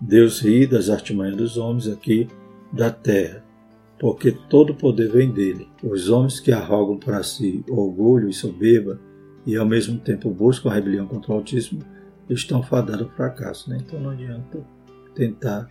Deus 0.00 0.40
ri 0.40 0.66
das 0.66 0.88
artimanhas 0.88 1.36
dos 1.36 1.56
homens 1.56 1.88
aqui 1.88 2.28
da 2.72 2.90
terra, 2.90 3.44
porque 3.98 4.30
todo 4.30 4.74
poder 4.74 5.10
vem 5.10 5.32
dele. 5.32 5.68
Os 5.82 6.08
homens 6.08 6.38
que 6.38 6.52
arrogam 6.52 6.96
para 6.96 7.22
si 7.24 7.64
orgulho 7.68 8.28
e 8.28 8.32
soberba 8.32 9.00
e 9.44 9.56
ao 9.56 9.66
mesmo 9.66 9.98
tempo 9.98 10.30
buscam 10.30 10.70
a 10.70 10.74
rebelião 10.74 11.06
contra 11.06 11.32
o 11.32 11.34
Altíssimo 11.34 11.82
estão 12.28 12.62
fadados 12.62 13.08
ao 13.08 13.14
fracasso. 13.14 13.68
Né? 13.70 13.78
Então 13.80 13.98
não 13.98 14.10
adianta 14.10 14.64
tentar 15.14 15.68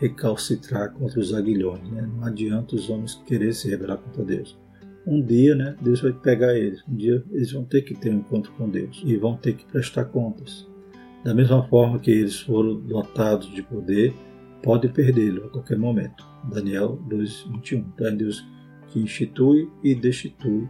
recalcitrar 0.00 0.92
contra 0.92 1.18
os 1.20 1.32
aguilhões. 1.32 1.88
Né? 1.90 2.08
Não 2.16 2.24
adianta 2.24 2.76
os 2.76 2.88
homens 2.90 3.14
querer 3.26 3.52
se 3.54 3.68
rebelar 3.68 3.98
contra 3.98 4.24
Deus. 4.24 4.58
Um 5.06 5.22
dia, 5.22 5.54
né, 5.54 5.76
Deus 5.80 6.00
vai 6.00 6.12
pegar 6.12 6.54
eles. 6.54 6.82
Um 6.88 6.96
dia 6.96 7.22
eles 7.30 7.52
vão 7.52 7.64
ter 7.64 7.82
que 7.82 7.94
ter 7.94 8.10
um 8.10 8.18
encontro 8.18 8.50
com 8.52 8.68
Deus 8.68 9.02
e 9.04 9.16
vão 9.16 9.36
ter 9.36 9.54
que 9.54 9.64
prestar 9.66 10.06
contas. 10.06 10.66
Da 11.22 11.32
mesma 11.32 11.62
forma 11.68 11.98
que 11.98 12.10
eles 12.10 12.40
foram 12.40 12.80
dotados 12.80 13.52
de 13.54 13.62
poder, 13.62 14.12
pode 14.62 14.88
perdê-lo 14.88 15.46
a 15.46 15.50
qualquer 15.50 15.78
momento. 15.78 16.26
Daniel 16.44 17.00
2:21. 17.08 17.84
Então 17.94 18.06
é 18.08 18.10
Deus 18.12 18.44
que 18.88 18.98
institui 18.98 19.70
e 19.82 19.94
destitui 19.94 20.68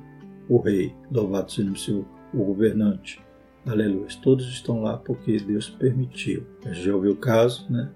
o 0.48 0.58
rei. 0.58 0.94
Louvado 1.10 1.50
seja 1.50 1.70
o 1.70 1.76
seu 1.76 2.06
o 2.34 2.44
governante. 2.44 3.20
Aleluia. 3.66 4.06
Todos 4.22 4.46
estão 4.48 4.82
lá 4.82 4.96
porque 4.96 5.38
Deus 5.38 5.70
permitiu. 5.70 6.46
Já 6.72 6.94
ouviu 6.94 7.12
o 7.12 7.16
caso 7.16 7.70
né, 7.70 7.90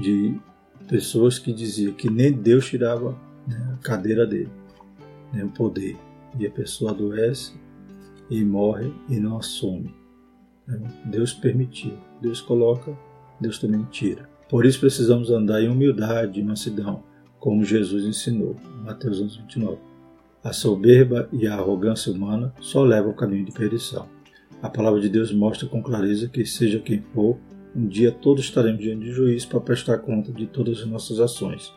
de 0.00 0.38
pessoas 0.88 1.38
que 1.38 1.52
diziam 1.52 1.92
que 1.94 2.10
nem 2.10 2.32
Deus 2.32 2.66
tirava 2.66 3.18
né, 3.46 3.74
a 3.74 3.76
cadeira 3.82 4.26
dele, 4.26 4.50
nem 5.32 5.44
o 5.44 5.50
poder. 5.50 5.96
E 6.38 6.46
a 6.46 6.50
pessoa 6.50 6.92
adoece 6.92 7.52
e 8.30 8.42
morre 8.44 8.92
e 9.08 9.20
não 9.20 9.36
assume. 9.36 9.94
Deus 11.04 11.32
permitiu. 11.34 11.92
Deus 12.20 12.40
coloca, 12.40 12.96
Deus 13.40 13.58
também 13.58 13.84
tira. 13.90 14.28
Por 14.48 14.64
isso 14.64 14.80
precisamos 14.80 15.30
andar 15.30 15.62
em 15.62 15.68
humildade 15.68 16.40
e 16.40 16.44
mansidão, 16.44 17.02
como 17.38 17.64
Jesus 17.64 18.04
ensinou. 18.04 18.56
Mateus 18.84 19.20
11, 19.20 19.38
29. 19.38 19.78
A 20.44 20.52
soberba 20.52 21.28
e 21.32 21.46
a 21.46 21.54
arrogância 21.54 22.12
humana 22.12 22.52
só 22.60 22.82
levam 22.82 23.10
ao 23.10 23.16
caminho 23.16 23.44
de 23.44 23.52
perdição. 23.52 24.08
A 24.62 24.68
palavra 24.68 25.00
de 25.00 25.08
Deus 25.08 25.32
mostra 25.32 25.68
com 25.68 25.82
clareza 25.82 26.28
que, 26.28 26.44
seja 26.44 26.78
quem 26.78 27.02
for, 27.14 27.36
um 27.74 27.86
dia 27.86 28.12
todos 28.12 28.44
estaremos 28.44 28.80
diante 28.80 29.04
de 29.04 29.12
juiz 29.12 29.44
para 29.44 29.60
prestar 29.60 29.98
conta 29.98 30.32
de 30.32 30.46
todas 30.46 30.80
as 30.80 30.86
nossas 30.86 31.20
ações. 31.20 31.72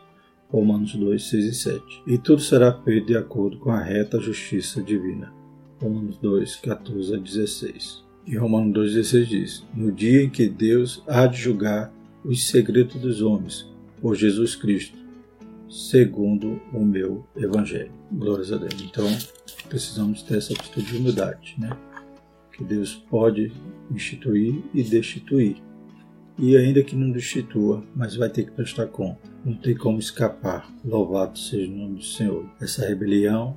Romanos 0.48 0.94
2, 0.94 1.22
6 1.22 1.44
e 1.44 1.54
7. 1.54 2.02
E 2.06 2.18
tudo 2.18 2.40
será 2.40 2.72
feito 2.82 3.06
de 3.06 3.16
acordo 3.16 3.58
com 3.58 3.70
a 3.70 3.82
reta 3.82 4.20
justiça 4.20 4.82
divina. 4.82 5.32
Romanos 5.80 6.18
2, 6.18 6.56
14 6.56 7.14
a 7.14 7.18
16. 7.18 8.04
E 8.26 8.36
Romanos 8.36 8.72
2, 8.74 8.94
16 8.94 9.28
diz: 9.28 9.66
No 9.74 9.90
dia 9.90 10.22
em 10.22 10.30
que 10.30 10.48
Deus 10.48 11.02
há 11.06 11.26
de 11.26 11.38
julgar 11.38 11.92
os 12.24 12.46
segredos 12.48 12.96
dos 12.96 13.22
homens, 13.22 13.66
por 14.00 14.14
Jesus 14.14 14.54
Cristo, 14.54 14.96
segundo 15.68 16.60
o 16.72 16.84
meu 16.84 17.26
Evangelho. 17.36 17.92
Glórias 18.12 18.52
a 18.52 18.56
Deus. 18.56 18.80
Então, 18.82 19.06
precisamos 19.68 20.22
ter 20.22 20.38
essa 20.38 20.52
atitude 20.52 20.86
de 20.86 20.96
humildade, 20.96 21.56
né? 21.58 21.76
que 22.56 22.64
Deus 22.64 22.94
pode 22.94 23.52
instituir 23.90 24.62
e 24.72 24.82
destituir. 24.82 25.56
E 26.38 26.54
ainda 26.54 26.82
que 26.82 26.94
não 26.94 27.10
destitua, 27.10 27.82
mas 27.94 28.14
vai 28.14 28.28
ter 28.28 28.44
que 28.44 28.50
prestar 28.50 28.88
conta. 28.88 29.20
Não 29.42 29.54
tem 29.54 29.74
como 29.74 29.98
escapar. 29.98 30.70
Louvado 30.84 31.38
seja 31.38 31.72
o 31.72 31.74
nome 31.74 31.96
do 31.96 32.04
Senhor. 32.04 32.44
Essa 32.60 32.86
rebelião 32.86 33.56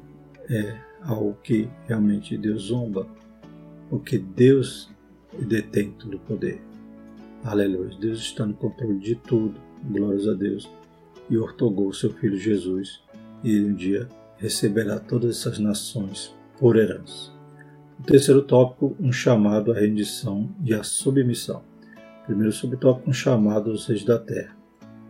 é 0.49 0.79
algo 1.01 1.37
que 1.43 1.69
realmente 1.87 2.37
Deus 2.37 2.63
zomba, 2.63 3.05
porque 3.89 4.17
Deus 4.17 4.89
detém 5.37 5.91
todo 5.91 6.15
o 6.15 6.19
poder. 6.19 6.61
Aleluia. 7.43 7.97
Deus 7.99 8.19
está 8.19 8.45
no 8.45 8.53
controle 8.53 8.99
de 8.99 9.15
tudo. 9.15 9.59
Glórias 9.83 10.27
a 10.27 10.33
Deus. 10.33 10.69
E 11.29 11.37
ortogou 11.37 11.93
seu 11.93 12.11
filho 12.11 12.37
Jesus, 12.37 13.01
e 13.43 13.51
ele 13.51 13.71
um 13.71 13.75
dia 13.75 14.07
receberá 14.37 14.99
todas 14.99 15.37
essas 15.37 15.59
nações 15.59 16.33
por 16.57 16.77
herança. 16.77 17.31
O 17.99 18.03
terceiro 18.03 18.41
tópico, 18.41 18.95
um 18.99 19.11
chamado 19.11 19.73
à 19.73 19.75
rendição 19.75 20.49
e 20.63 20.73
à 20.73 20.81
submissão. 20.81 21.61
Primeiro 22.29 22.51
subtópico, 22.51 23.09
um 23.09 23.13
chamado 23.13 23.71
aos 23.71 23.87
reis 23.87 24.05
da 24.05 24.19
terra. 24.19 24.55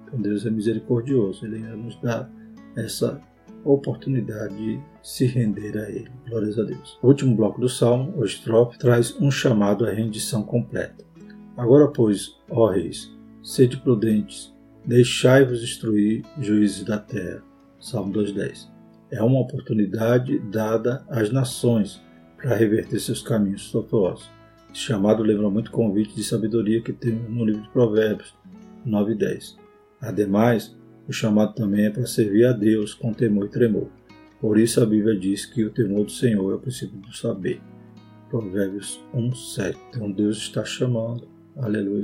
Então 0.05 0.21
Deus 0.21 0.45
é 0.45 0.49
misericordioso, 0.49 1.45
Ele 1.45 1.59
nos 1.75 1.99
dá 2.01 2.29
essa 2.77 3.21
oportunidade 3.65 4.55
de 4.55 4.79
se 5.03 5.25
render 5.25 5.77
a 5.77 5.89
Ele. 5.89 6.09
Glórias 6.29 6.57
a 6.57 6.63
Deus. 6.63 6.97
O 7.03 7.07
último 7.07 7.35
bloco 7.35 7.59
do 7.59 7.67
Salmo, 7.67 8.13
o 8.15 8.23
estrofe, 8.23 8.79
traz 8.79 9.19
um 9.19 9.29
chamado 9.29 9.85
à 9.85 9.91
rendição 9.91 10.43
completa. 10.43 11.03
Agora, 11.57 11.89
pois, 11.89 12.39
ó 12.49 12.69
reis, 12.69 13.13
sede 13.43 13.75
prudentes, 13.75 14.55
deixai-vos 14.85 15.61
instruir, 15.61 16.23
juízes 16.39 16.85
da 16.85 16.99
terra. 16.99 17.43
Salmo 17.81 18.13
2.10. 18.13 18.69
É 19.11 19.21
uma 19.21 19.41
oportunidade 19.41 20.39
dada 20.39 21.05
às 21.09 21.29
nações 21.33 22.01
para 22.37 22.55
reverter 22.55 22.97
seus 23.01 23.21
caminhos 23.21 23.69
tortuosos. 23.73 24.38
Chamado 24.73 25.23
lembra 25.23 25.49
muito 25.49 25.69
o 25.69 25.71
convite 25.71 26.15
de 26.15 26.23
sabedoria 26.23 26.81
que 26.81 26.93
temos 26.93 27.29
no 27.29 27.43
livro 27.43 27.63
de 27.63 27.69
Provérbios 27.69 28.35
9 28.85 29.13
e 29.13 29.15
10. 29.15 29.57
Ademais, 29.99 30.77
o 31.07 31.11
chamado 31.11 31.55
também 31.55 31.85
é 31.85 31.89
para 31.89 32.05
servir 32.05 32.45
a 32.45 32.53
Deus 32.53 32.93
com 32.93 33.11
temor 33.11 33.45
e 33.45 33.49
tremor. 33.49 33.87
Por 34.39 34.59
isso 34.59 34.81
a 34.81 34.85
Bíblia 34.85 35.17
diz 35.17 35.45
que 35.45 35.65
o 35.65 35.71
temor 35.71 36.05
do 36.05 36.11
Senhor 36.11 36.51
é 36.51 36.55
o 36.55 36.59
princípio 36.59 36.97
do 36.99 37.11
saber. 37.13 37.59
Provérbios 38.29 39.03
1, 39.13 39.33
7. 39.33 39.77
Então 39.89 40.11
Deus 40.11 40.37
está 40.37 40.63
chamando, 40.63 41.27
aleluia. 41.57 42.03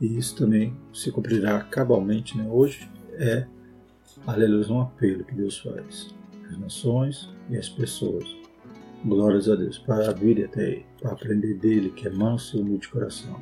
E 0.00 0.18
isso 0.18 0.36
também 0.36 0.74
se 0.92 1.12
cumprirá 1.12 1.60
cabalmente. 1.60 2.36
Né? 2.36 2.48
Hoje 2.50 2.88
é, 3.12 3.46
aleluia, 4.26 4.72
um 4.72 4.80
apelo 4.80 5.22
que 5.22 5.34
Deus 5.34 5.58
faz 5.58 6.14
às 6.50 6.58
nações 6.58 7.28
e 7.50 7.56
às 7.56 7.68
pessoas 7.68 8.43
glórias 9.04 9.48
a 9.48 9.54
Deus, 9.54 9.78
para 9.78 10.12
vir 10.12 10.44
até 10.44 10.70
Ele, 10.70 10.86
para 11.00 11.12
aprender 11.12 11.54
dele, 11.54 11.90
que 11.90 12.08
é 12.08 12.10
manso 12.10 12.56
e 12.56 12.60
humilde 12.60 12.82
de 12.82 12.88
coração. 12.88 13.40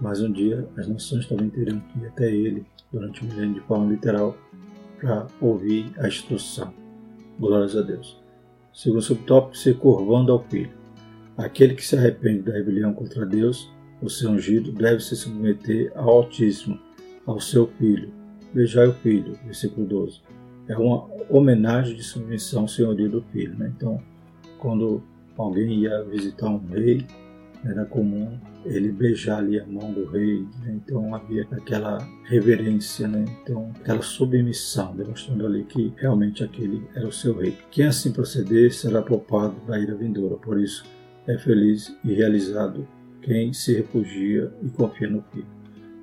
Mas 0.00 0.20
um 0.22 0.32
dia 0.32 0.66
as 0.76 0.88
nações 0.88 1.26
também 1.26 1.50
terão 1.50 1.80
que 1.80 1.98
ir 1.98 2.06
até 2.06 2.32
Ele, 2.32 2.64
durante 2.90 3.24
um 3.24 3.28
milênio 3.28 3.54
de 3.54 3.60
forma 3.60 3.90
literal, 3.90 4.36
para 4.98 5.26
ouvir 5.40 5.92
a 5.98 6.08
instrução. 6.08 6.72
Glórias 7.38 7.76
a 7.76 7.82
Deus. 7.82 8.20
Segundo 8.72 9.02
subtópico, 9.02 9.56
se 9.56 9.74
curvando 9.74 10.32
ao 10.32 10.44
Filho. 10.44 10.70
Aquele 11.36 11.74
que 11.74 11.84
se 11.84 11.96
arrepende 11.96 12.42
da 12.42 12.52
rebelião 12.52 12.92
contra 12.92 13.26
Deus, 13.26 13.70
o 14.02 14.08
seu 14.08 14.30
ungido, 14.30 14.72
deve 14.72 15.02
se 15.02 15.16
submeter 15.16 15.92
ao 15.94 16.08
Altíssimo, 16.08 16.78
ao 17.26 17.40
seu 17.40 17.66
Filho. 17.78 18.12
Beijai 18.52 18.88
o 18.88 18.94
Filho, 18.94 19.38
versículo 19.44 19.86
12. 19.86 20.20
É 20.68 20.76
uma 20.76 21.08
homenagem 21.28 21.96
de 21.96 22.02
submissão 22.02 22.62
ao 22.62 22.68
senhorio 22.68 23.08
do 23.08 23.22
Filho. 23.32 23.58
Né? 23.58 23.72
Então, 23.76 24.02
quando 24.60 25.02
alguém 25.36 25.80
ia 25.80 26.04
visitar 26.04 26.48
um 26.48 26.64
rei, 26.66 27.06
era 27.64 27.84
comum 27.84 28.38
ele 28.64 28.92
beijar 28.92 29.38
ali 29.38 29.58
a 29.58 29.66
mão 29.66 29.92
do 29.92 30.06
rei, 30.06 30.46
né? 30.60 30.74
então 30.76 31.14
havia 31.14 31.46
aquela 31.50 31.98
reverência, 32.24 33.08
né? 33.08 33.24
então 33.42 33.70
aquela 33.80 34.02
submissão, 34.02 34.94
demonstrando 34.94 35.46
ali 35.46 35.64
que 35.64 35.92
realmente 35.96 36.44
aquele 36.44 36.86
era 36.94 37.06
o 37.06 37.12
seu 37.12 37.38
rei. 37.38 37.56
Quem 37.70 37.86
assim 37.86 38.12
proceder 38.12 38.72
será 38.72 39.02
poupado 39.02 39.56
da 39.66 39.78
ira 39.78 39.94
vindoura, 39.94 40.36
por 40.36 40.60
isso 40.60 40.84
é 41.26 41.38
feliz 41.38 41.94
e 42.04 42.12
realizado 42.12 42.86
quem 43.22 43.52
se 43.52 43.74
refugia 43.74 44.52
e 44.62 44.68
confia 44.70 45.08
no 45.08 45.22
Filho. 45.32 45.46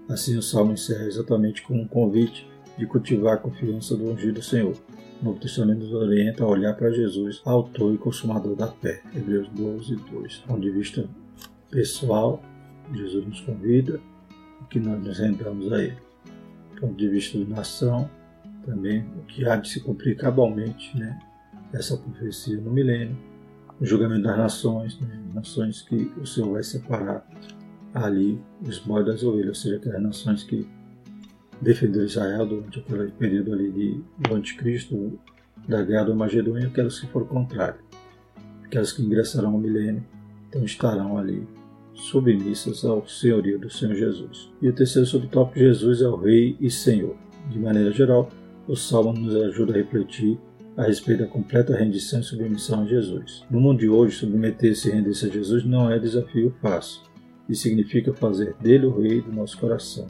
Assim 0.10 0.38
o 0.38 0.42
Salmo 0.42 0.74
encerra 0.74 1.06
exatamente 1.06 1.62
com 1.62 1.76
um 1.76 1.88
convite 1.88 2.48
de 2.78 2.86
cultivar 2.86 3.36
a 3.36 3.38
confiança 3.38 3.96
do 3.96 4.12
ungido 4.12 4.42
Senhor. 4.42 4.76
O 5.22 5.26
Novo 5.26 5.40
Testamento 5.40 5.80
nos 5.80 5.94
orienta 5.94 6.44
a 6.44 6.48
olhar 6.48 6.76
para 6.76 6.92
Jesus, 6.92 7.42
autor 7.44 7.94
e 7.94 7.98
consumador 7.98 8.56
da 8.56 8.68
fé. 8.68 9.02
Hebreus 9.16 9.50
12, 9.50 9.96
2. 9.96 10.38
Do 10.38 10.48
ponto 10.48 10.62
de 10.62 10.72
vista 10.72 11.10
pessoal, 11.72 12.42
Jesus 12.94 13.26
nos 13.26 13.42
convida 13.42 14.00
que 14.70 14.80
nós 14.80 15.04
nos 15.04 15.18
rendamos 15.18 15.72
a 15.72 15.84
Ele. 15.84 15.98
Do 16.76 16.82
ponto 16.82 16.96
de 16.96 17.10
vista 17.10 17.38
de 17.38 17.46
nação, 17.46 18.10
também 18.66 19.06
o 19.18 19.24
que 19.24 19.48
há 19.48 19.56
de 19.56 19.70
se 19.70 19.80
cumprir 19.80 20.18
cabalmente, 20.18 20.96
né? 20.98 21.20
essa 21.74 21.98
profecia 21.98 22.58
no 22.58 22.72
milênio, 22.72 23.18
o 23.80 23.86
julgamento 23.86 24.24
das 24.24 24.38
nações, 24.38 25.00
né? 25.00 25.20
nações 25.34 25.82
que 25.82 26.12
o 26.18 26.26
Senhor 26.26 26.52
vai 26.52 26.64
separar 26.64 27.26
ali 27.94 28.40
os 28.62 28.80
bois 28.80 29.06
das 29.06 29.24
ovelhas, 29.24 29.48
ou 29.48 29.56
seja, 29.56 29.78
aquelas 29.78 30.02
nações 30.02 30.44
que 30.44 30.68
defender 31.62 32.06
Israel 32.06 32.46
durante 32.46 32.80
aquele 32.80 33.12
período 33.12 33.54
ali 33.54 33.72
de, 33.72 34.04
do 34.20 34.36
anticristo, 34.36 35.20
da 35.68 35.82
guerra 35.82 36.06
do 36.06 36.16
Magedon 36.16 36.58
e 36.58 36.66
aquelas 36.66 37.00
que 37.00 37.08
foram 37.08 37.26
contrárias. 37.26 37.82
Aquelas 38.64 38.92
que 38.92 39.02
ingressarão 39.02 39.54
ao 39.54 39.60
milênio, 39.60 40.04
então 40.48 40.64
estarão 40.64 41.18
ali 41.18 41.48
submissas 41.94 42.86
ao 42.86 43.08
senhorio 43.08 43.58
do 43.58 43.70
Senhor 43.70 43.96
Jesus. 43.96 44.52
E 44.62 44.70
o 44.70 44.74
terceiro 44.74 45.08
subtópico, 45.08 45.58
Jesus 45.58 46.02
é 46.02 46.08
o 46.08 46.16
Rei 46.16 46.56
e 46.60 46.70
Senhor. 46.70 47.16
De 47.50 47.58
maneira 47.58 47.92
geral, 47.92 48.30
o 48.68 48.76
Salmo 48.76 49.14
nos 49.14 49.36
ajuda 49.36 49.74
a 49.74 49.78
refletir 49.78 50.38
a 50.76 50.84
respeito 50.84 51.24
da 51.24 51.28
completa 51.28 51.76
rendição 51.76 52.20
e 52.20 52.24
submissão 52.24 52.84
a 52.84 52.86
Jesus. 52.86 53.44
No 53.50 53.60
mundo 53.60 53.80
de 53.80 53.90
hoje, 53.90 54.18
submeter-se 54.18 54.90
e 54.90 54.92
render-se 54.92 55.26
a 55.26 55.30
Jesus 55.30 55.66
não 55.66 55.90
é 55.90 55.98
desafio 55.98 56.54
fácil, 56.62 57.02
e 57.50 57.56
significa 57.56 58.14
fazer 58.14 58.54
dele 58.62 58.86
o 58.86 59.02
Rei 59.02 59.22
do 59.22 59.32
nosso 59.32 59.58
coração 59.58 60.06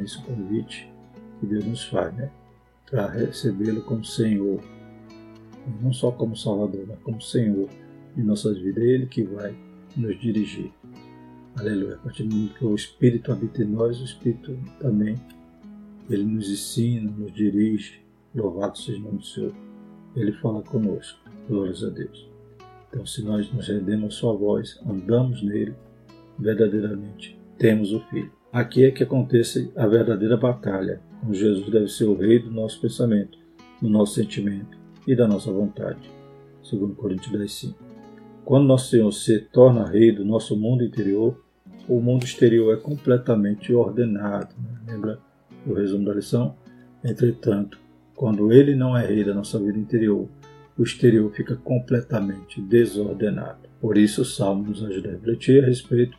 Esse 0.00 0.18
o 0.18 0.22
convite 0.22 0.90
que 1.40 1.46
Deus 1.46 1.64
nos 1.64 1.84
faz, 1.84 2.14
né? 2.14 2.30
Para 2.90 3.08
recebê-lo 3.08 3.82
como 3.82 4.04
Senhor. 4.04 4.60
Não 5.82 5.92
só 5.92 6.10
como 6.10 6.36
Salvador, 6.36 6.84
mas 6.86 6.98
como 7.00 7.20
Senhor 7.20 7.68
de 8.14 8.22
nossas 8.22 8.58
vidas. 8.58 8.84
É 8.84 8.86
Ele 8.86 9.06
que 9.06 9.22
vai 9.22 9.56
nos 9.96 10.18
dirigir. 10.20 10.72
Aleluia. 11.56 11.94
A 11.94 11.98
partir 11.98 12.24
do 12.24 12.34
momento 12.34 12.54
que 12.54 12.64
o 12.64 12.74
Espírito 12.74 13.32
habita 13.32 13.62
em 13.62 13.66
nós, 13.66 14.00
o 14.00 14.04
Espírito 14.04 14.58
também, 14.78 15.16
ele 16.08 16.24
nos 16.24 16.50
ensina, 16.50 17.10
nos 17.10 17.32
dirige. 17.32 18.00
Louvado 18.34 18.78
seja 18.78 18.98
o 18.98 19.02
nome 19.02 19.18
do 19.18 19.24
Senhor. 19.24 19.54
Ele 20.14 20.32
fala 20.32 20.62
conosco. 20.62 21.18
Glórias 21.48 21.82
a 21.82 21.88
Deus. 21.88 22.28
Então, 22.88 23.04
se 23.06 23.22
nós 23.22 23.50
nos 23.52 23.68
rendemos 23.68 24.14
à 24.14 24.18
sua 24.18 24.34
voz, 24.34 24.78
andamos 24.86 25.42
nele, 25.42 25.74
verdadeiramente 26.38 27.38
temos 27.58 27.92
o 27.92 28.00
Filho. 28.08 28.35
Aqui 28.56 28.86
é 28.86 28.90
que 28.90 29.02
acontece 29.02 29.70
a 29.76 29.86
verdadeira 29.86 30.34
batalha, 30.34 30.98
com 31.20 31.30
Jesus 31.30 31.68
deve 31.68 31.88
ser 31.88 32.04
o 32.04 32.16
rei 32.16 32.38
do 32.38 32.50
nosso 32.50 32.80
pensamento, 32.80 33.36
do 33.82 33.90
nosso 33.90 34.14
sentimento 34.14 34.78
e 35.06 35.14
da 35.14 35.28
nossa 35.28 35.52
vontade. 35.52 36.10
Segundo 36.62 36.94
Coríntios 36.94 37.30
10, 37.30 37.52
5. 37.52 37.78
Quando 38.46 38.66
nosso 38.66 38.88
Senhor 38.88 39.12
se 39.12 39.40
torna 39.40 39.86
rei 39.86 40.10
do 40.10 40.24
nosso 40.24 40.56
mundo 40.56 40.82
interior, 40.82 41.38
o 41.86 42.00
mundo 42.00 42.24
exterior 42.24 42.72
é 42.72 42.80
completamente 42.80 43.74
ordenado. 43.74 44.54
Né? 44.58 44.94
Lembra 44.94 45.18
o 45.66 45.74
resumo 45.74 46.06
da 46.06 46.14
lição? 46.14 46.56
Entretanto, 47.04 47.78
quando 48.14 48.50
ele 48.50 48.74
não 48.74 48.96
é 48.96 49.06
rei 49.06 49.22
da 49.22 49.34
nossa 49.34 49.58
vida 49.58 49.78
interior, 49.78 50.30
o 50.78 50.82
exterior 50.82 51.30
fica 51.30 51.56
completamente 51.56 52.62
desordenado. 52.62 53.68
Por 53.82 53.98
isso, 53.98 54.22
o 54.22 54.24
Salmo 54.24 54.66
nos 54.66 54.82
ajuda 54.82 55.10
a 55.10 55.12
refletir 55.12 55.62
a 55.62 55.66
respeito 55.66 56.16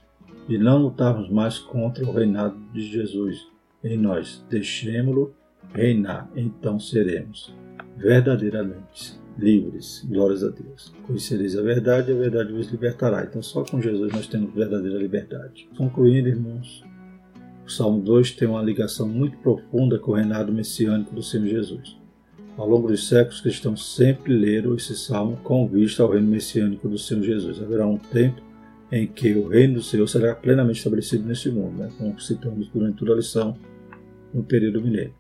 de 0.48 0.58
não 0.58 0.78
lutarmos 0.78 1.30
mais 1.30 1.60
contra 1.60 2.06
o 2.06 2.12
reinado 2.12 2.58
de 2.74 2.82
Jesus 2.82 3.48
em 3.84 3.98
nós. 3.98 4.44
Deixemos-lo 4.50 5.34
reinar, 5.74 6.30
então 6.36 6.80
seremos 6.80 7.54
verdadeiramente 7.98 9.20
livres. 9.38 10.06
Glórias 10.10 10.44
a 10.44 10.50
Deus. 10.50 10.94
Conhecereis 11.06 11.56
a 11.58 11.62
verdade 11.62 12.12
e 12.12 12.16
a 12.16 12.18
verdade 12.18 12.54
vos 12.54 12.70
libertará. 12.70 13.24
Então, 13.24 13.42
só 13.42 13.64
com 13.64 13.82
Jesus 13.82 14.12
nós 14.12 14.28
temos 14.28 14.54
verdadeira 14.54 14.98
liberdade. 14.98 15.70
Concluindo, 15.78 16.30
irmãos, 16.30 16.84
o 17.66 17.70
Salmo 17.70 18.02
2 18.02 18.32
tem 18.32 18.48
uma 18.48 18.62
ligação 18.62 19.08
muito 19.08 19.38
profunda 19.38 20.00
com 20.00 20.12
o 20.12 20.16
reinado 20.16 20.52
messiânico 20.52 21.14
do 21.14 21.22
Senhor 21.22 21.48
Jesus. 21.48 21.98
Ao 22.58 22.68
longo 22.68 22.88
dos 22.88 23.08
séculos, 23.08 23.42
cristãos 23.42 23.96
sempre 23.96 24.34
leram 24.34 24.74
esse 24.74 24.96
salmo 24.96 25.38
com 25.44 25.68
vista 25.68 26.02
ao 26.02 26.10
reino 26.10 26.28
messiânico 26.28 26.90
do 26.90 26.98
Senhor 26.98 27.24
Jesus. 27.24 27.62
Haverá 27.62 27.86
um 27.86 27.98
tempo 27.98 28.42
em 28.92 29.08
que 29.08 29.34
o 29.34 29.48
reino 29.48 29.76
do 29.76 29.84
Senhor 29.84 30.08
será 30.08 30.34
plenamente 30.36 30.78
estabelecido 30.78 31.28
nesse 31.28 31.50
mundo, 31.50 31.78
né? 31.78 31.92
como 31.98 32.20
citamos 32.20 32.70
durante 32.70 32.98
toda 32.98 33.14
a 33.14 33.16
lição 33.18 33.58
no 34.34 34.44
período 34.44 34.82
milênio. 34.82 35.14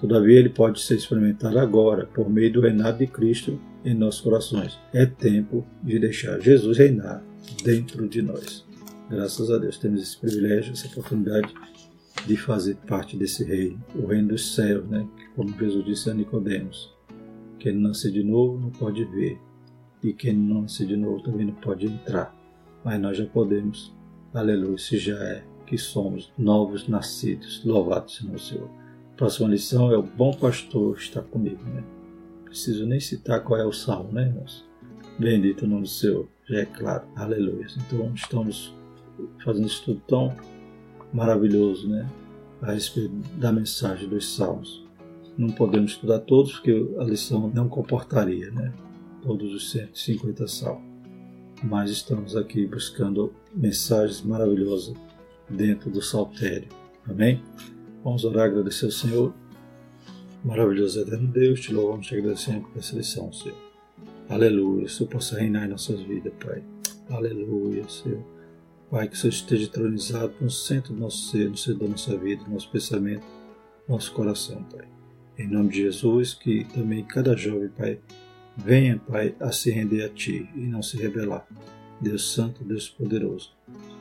Todavia, 0.00 0.38
ele 0.38 0.48
pode 0.48 0.80
ser 0.80 0.96
experimentado 0.96 1.58
agora, 1.58 2.06
por 2.06 2.28
meio 2.28 2.52
do 2.52 2.60
reinado 2.60 2.98
de 2.98 3.06
Cristo 3.06 3.60
em 3.84 3.94
nossos 3.94 4.20
corações. 4.20 4.76
É 4.92 5.06
tempo 5.06 5.64
de 5.82 5.98
deixar 5.98 6.40
Jesus 6.40 6.76
reinar 6.78 7.22
dentro 7.64 8.08
de 8.08 8.20
nós. 8.20 8.66
Graças 9.08 9.50
a 9.50 9.58
Deus 9.58 9.78
temos 9.78 10.02
esse 10.02 10.18
privilégio, 10.18 10.72
essa 10.72 10.88
oportunidade 10.88 11.54
de 12.26 12.36
fazer 12.36 12.76
parte 12.88 13.16
desse 13.16 13.44
reino, 13.44 13.80
o 13.94 14.06
reino 14.06 14.28
dos 14.28 14.54
céus, 14.54 14.84
né? 14.88 15.06
como 15.36 15.56
Jesus 15.56 15.84
disse 15.84 16.10
a 16.10 16.14
Nicodemos. 16.14 16.92
Quem 17.58 17.74
não 17.74 17.88
nascer 17.88 18.10
de 18.10 18.24
novo 18.24 18.58
não 18.58 18.70
pode 18.70 19.04
ver, 19.04 19.38
e 20.02 20.12
quem 20.12 20.34
não 20.34 20.62
nascer 20.62 20.86
de 20.86 20.96
novo 20.96 21.22
também 21.22 21.46
não 21.46 21.54
pode 21.54 21.86
entrar. 21.86 22.34
Mas 22.84 23.00
nós 23.00 23.16
já 23.16 23.26
podemos, 23.26 23.94
aleluia, 24.34 24.78
se 24.78 24.98
já 24.98 25.16
é 25.16 25.44
que 25.72 25.78
somos 25.78 26.30
novos 26.36 26.86
nascidos. 26.86 27.64
Louvado 27.64 28.10
seja 28.10 28.30
o 28.30 28.38
Senhor. 28.38 28.68
Próxima 29.16 29.48
lição 29.48 29.90
é 29.90 29.96
o 29.96 30.02
bom 30.02 30.32
pastor 30.32 30.96
está 30.98 31.22
comigo, 31.22 31.62
né? 31.64 31.82
Preciso 32.44 32.84
nem 32.84 33.00
citar 33.00 33.42
qual 33.42 33.58
é 33.58 33.64
o 33.64 33.72
salmo, 33.72 34.12
né, 34.12 34.26
irmãos? 34.26 34.68
Bendito 35.18 35.64
o 35.64 35.68
nome 35.68 35.82
do 35.82 35.88
Senhor, 35.88 36.28
já 36.46 36.58
é 36.58 36.66
claro. 36.66 37.04
Aleluia. 37.16 37.66
Então 37.86 38.12
estamos 38.14 38.74
fazendo 39.42 39.64
um 39.64 39.66
estudo 39.66 40.02
tão 40.06 40.36
maravilhoso, 41.12 41.88
né? 41.88 42.06
A 42.60 42.72
respeito 42.72 43.14
da 43.38 43.50
mensagem 43.50 44.08
dos 44.08 44.34
salmos. 44.34 44.86
Não 45.38 45.48
podemos 45.50 45.92
estudar 45.92 46.18
todos 46.20 46.52
porque 46.52 46.94
a 46.98 47.04
lição 47.04 47.48
não 47.48 47.66
comportaria, 47.66 48.50
né? 48.50 48.74
Todos 49.22 49.54
os 49.54 49.70
150 49.70 50.46
salmos. 50.46 50.91
Mas 51.62 51.90
estamos 51.90 52.36
aqui 52.36 52.66
buscando 52.66 53.32
mensagens 53.54 54.20
maravilhosas 54.20 54.94
dentro 55.48 55.90
do 55.90 56.02
saltério. 56.02 56.68
Amém? 57.08 57.42
Vamos 58.02 58.24
orar, 58.24 58.46
agradecer 58.46 58.86
ao 58.86 58.90
Senhor. 58.90 59.34
Maravilhoso 60.44 61.00
eterno 61.00 61.28
Deus, 61.28 61.60
te 61.60 61.72
louvamos, 61.72 62.08
te 62.08 62.16
agradecemos 62.16 62.68
por 62.68 62.78
essa 62.78 62.96
lição, 62.96 63.32
Senhor. 63.32 63.56
Aleluia, 64.28 64.88
Senhor 64.88 65.08
possa 65.08 65.38
reinar 65.38 65.66
em 65.66 65.68
nossas 65.68 66.00
vidas, 66.00 66.32
Pai. 66.44 66.64
Aleluia, 67.08 67.88
Senhor. 67.88 68.24
Pai, 68.90 69.06
que 69.06 69.14
o 69.14 69.16
Senhor 69.16 69.32
esteja 69.32 69.68
tronizado 69.68 70.34
no 70.40 70.50
centro 70.50 70.92
do 70.92 71.00
nosso 71.00 71.30
ser, 71.30 71.48
no 71.48 71.56
centro 71.56 71.84
da 71.84 71.88
nossa 71.88 72.16
vida, 72.16 72.42
nosso 72.48 72.70
pensamento, 72.70 73.24
nosso 73.88 74.12
coração, 74.12 74.64
Pai. 74.64 74.88
Em 75.38 75.46
nome 75.46 75.68
de 75.68 75.82
Jesus, 75.82 76.34
que 76.34 76.64
também 76.74 77.04
cada 77.04 77.36
jovem, 77.36 77.68
Pai, 77.68 78.00
venha, 78.56 79.00
Pai, 79.08 79.34
a 79.40 79.52
se 79.52 79.70
render 79.70 80.04
a 80.04 80.08
Ti 80.08 80.48
e 80.54 80.60
não 80.60 80.82
se 80.82 80.96
rebelar. 80.96 81.46
Deus 82.00 82.32
Santo, 82.32 82.64
Deus 82.64 82.88
Poderoso, 82.88 83.52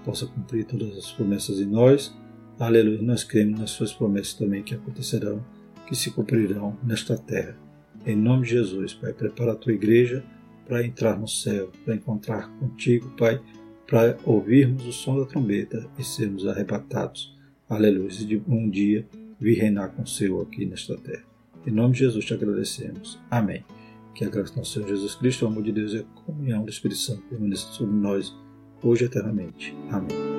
possa 0.03 0.25
cumprir 0.25 0.65
todas 0.65 0.97
as 0.97 1.11
promessas 1.11 1.59
em 1.59 1.65
nós 1.65 2.13
Aleluia, 2.61 3.01
nós 3.01 3.23
cremos 3.23 3.59
nas 3.59 3.71
suas 3.71 3.91
promessas 3.91 4.35
também 4.35 4.61
que 4.61 4.75
acontecerão, 4.75 5.43
que 5.87 5.95
se 5.95 6.11
cumprirão 6.11 6.77
nesta 6.83 7.17
terra. 7.17 7.57
Em 8.05 8.15
nome 8.15 8.43
de 8.43 8.51
Jesus, 8.51 8.93
Pai, 8.93 9.13
prepara 9.13 9.53
a 9.53 9.55
tua 9.55 9.73
igreja 9.73 10.23
para 10.67 10.85
entrar 10.85 11.19
no 11.19 11.27
céu, 11.27 11.71
para 11.83 11.95
encontrar 11.95 12.51
contigo, 12.59 13.09
Pai, 13.17 13.41
para 13.87 14.15
ouvirmos 14.23 14.85
o 14.85 14.93
som 14.93 15.17
da 15.17 15.25
trombeta 15.25 15.89
e 15.97 16.03
sermos 16.03 16.45
arrebatados. 16.45 17.35
Aleluia, 17.67 18.11
e 18.11 18.25
de 18.25 18.43
um 18.47 18.69
dia 18.69 19.07
vir 19.39 19.57
reinar 19.57 19.89
com 19.93 20.03
o 20.03 20.07
Senhor 20.07 20.43
aqui 20.43 20.63
nesta 20.63 20.95
terra. 20.97 21.23
Em 21.65 21.71
nome 21.71 21.93
de 21.93 22.01
Jesus 22.01 22.23
te 22.23 22.35
agradecemos. 22.35 23.19
Amém. 23.31 23.80
Que 24.13 24.26
a 24.26 24.30
graça 24.30 24.54
do 24.54 24.58
nosso 24.58 24.74
Senhor 24.74 24.88
Jesus 24.88 25.15
Cristo, 25.15 25.45
o 25.45 25.47
amor 25.47 25.63
de 25.63 25.71
Deus 25.71 25.93
e 25.93 26.00
a 26.00 26.04
comunhão 26.21 26.63
do 26.63 26.69
Espírito 26.69 27.00
Santo 27.00 27.24
permaneça 27.24 27.67
sobre 27.67 27.95
nós, 27.95 28.36
hoje 28.84 29.04
e 29.04 29.08
eternamente. 29.08 29.76
Amém. 29.89 30.30